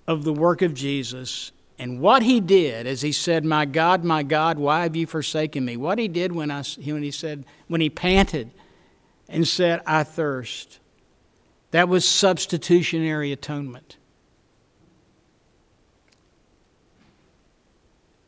of 0.08 0.24
the 0.24 0.34
work 0.34 0.62
of 0.62 0.74
Jesus 0.74 1.52
and 1.78 2.00
what 2.00 2.24
he 2.24 2.40
did 2.40 2.88
as 2.88 3.02
he 3.02 3.12
said, 3.12 3.44
My 3.44 3.66
God, 3.66 4.04
my 4.04 4.24
God, 4.24 4.58
why 4.58 4.84
have 4.84 4.96
you 4.96 5.06
forsaken 5.06 5.66
me? 5.66 5.76
What 5.76 6.00
he 6.00 6.08
did 6.08 6.32
when, 6.32 6.52
I, 6.52 6.64
when 6.84 7.04
he 7.04 7.12
said, 7.12 7.46
when 7.68 7.82
he 7.82 7.90
panted 7.90 8.52
and 9.28 9.48
said, 9.48 9.82
I 9.86 10.04
thirst. 10.04 10.80
That 11.72 11.90
was 11.90 12.08
substitutionary 12.08 13.32
atonement. 13.34 13.98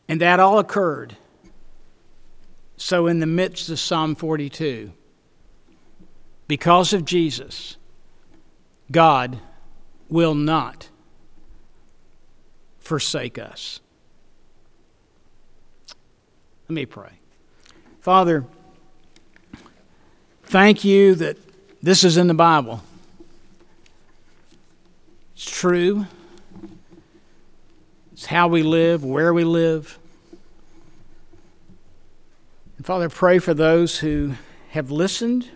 And 0.10 0.20
that 0.22 0.40
all 0.40 0.60
occurred. 0.60 1.16
So, 2.76 3.08
in 3.08 3.20
the 3.20 3.26
midst 3.26 3.70
of 3.70 3.80
Psalm 3.80 4.16
42, 4.16 4.92
because 6.48 6.94
of 6.94 7.06
Jesus, 7.06 7.78
God 8.92 9.40
will 10.10 10.36
not 10.36 10.90
forsake 12.88 13.38
us. 13.38 13.82
Let 16.70 16.74
me 16.74 16.86
pray. 16.86 17.20
Father, 18.00 18.46
thank 20.44 20.84
you 20.84 21.16
that 21.16 21.38
this 21.82 22.04
is 22.04 22.18
in 22.18 22.28
the 22.28 22.34
Bible. 22.34 22.82
It's 25.36 25.50
true. 25.50 26.08
It's 28.14 28.26
how 28.26 28.48
we 28.48 28.64
live, 28.64 29.04
where 29.04 29.34
we 29.34 29.44
live. 29.44 30.00
And 32.78 32.86
Father, 32.86 33.10
pray 33.10 33.40
for 33.40 33.54
those 33.54 34.00
who 34.00 34.34
have 34.70 34.90
listened 34.92 35.50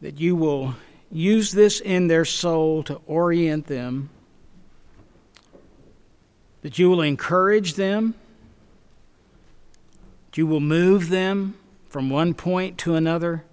that 0.00 0.20
you 0.20 0.36
will 0.36 0.74
use 1.10 1.52
this 1.52 1.80
in 1.80 2.06
their 2.06 2.24
soul 2.24 2.82
to 2.84 3.00
orient 3.06 3.66
them, 3.66 4.10
that 6.64 6.78
you 6.78 6.88
will 6.88 7.02
encourage 7.02 7.74
them, 7.74 8.14
that 10.30 10.38
you 10.38 10.46
will 10.46 10.60
move 10.60 11.10
them 11.10 11.56
from 11.88 12.10
one 12.10 12.32
point 12.34 12.78
to 12.78 12.94
another 12.94 13.44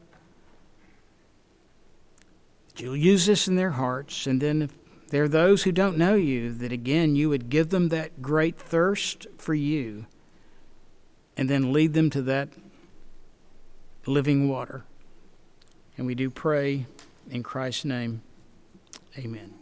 that 2.74 2.82
you'll 2.82 2.96
use 2.96 3.26
this 3.26 3.48
in 3.48 3.56
their 3.56 3.72
hearts. 3.72 4.26
And 4.26 4.42
then 4.42 4.62
if 4.62 4.72
there 5.10 5.24
are 5.24 5.28
those 5.28 5.64
who 5.64 5.72
don't 5.72 5.98
know 5.98 6.16
you, 6.16 6.54
that 6.54 6.72
again, 6.72 7.16
you 7.16 7.28
would 7.28 7.50
give 7.50 7.70
them 7.70 7.90
that 7.90 8.22
great 8.22 8.58
thirst 8.58 9.28
for 9.38 9.54
you 9.54 10.06
and 11.36 11.50
then 11.50 11.74
lead 11.74 11.94
them 11.94 12.10
to 12.12 12.22
that 12.22 12.48
living 14.06 14.48
water. 14.48 14.86
And 15.98 16.08
we 16.08 16.16
do 16.16 16.30
pray 16.30 16.86
in 17.30 17.44
Christ's 17.44 17.86
name. 17.86 18.22
Amen. 19.18 19.61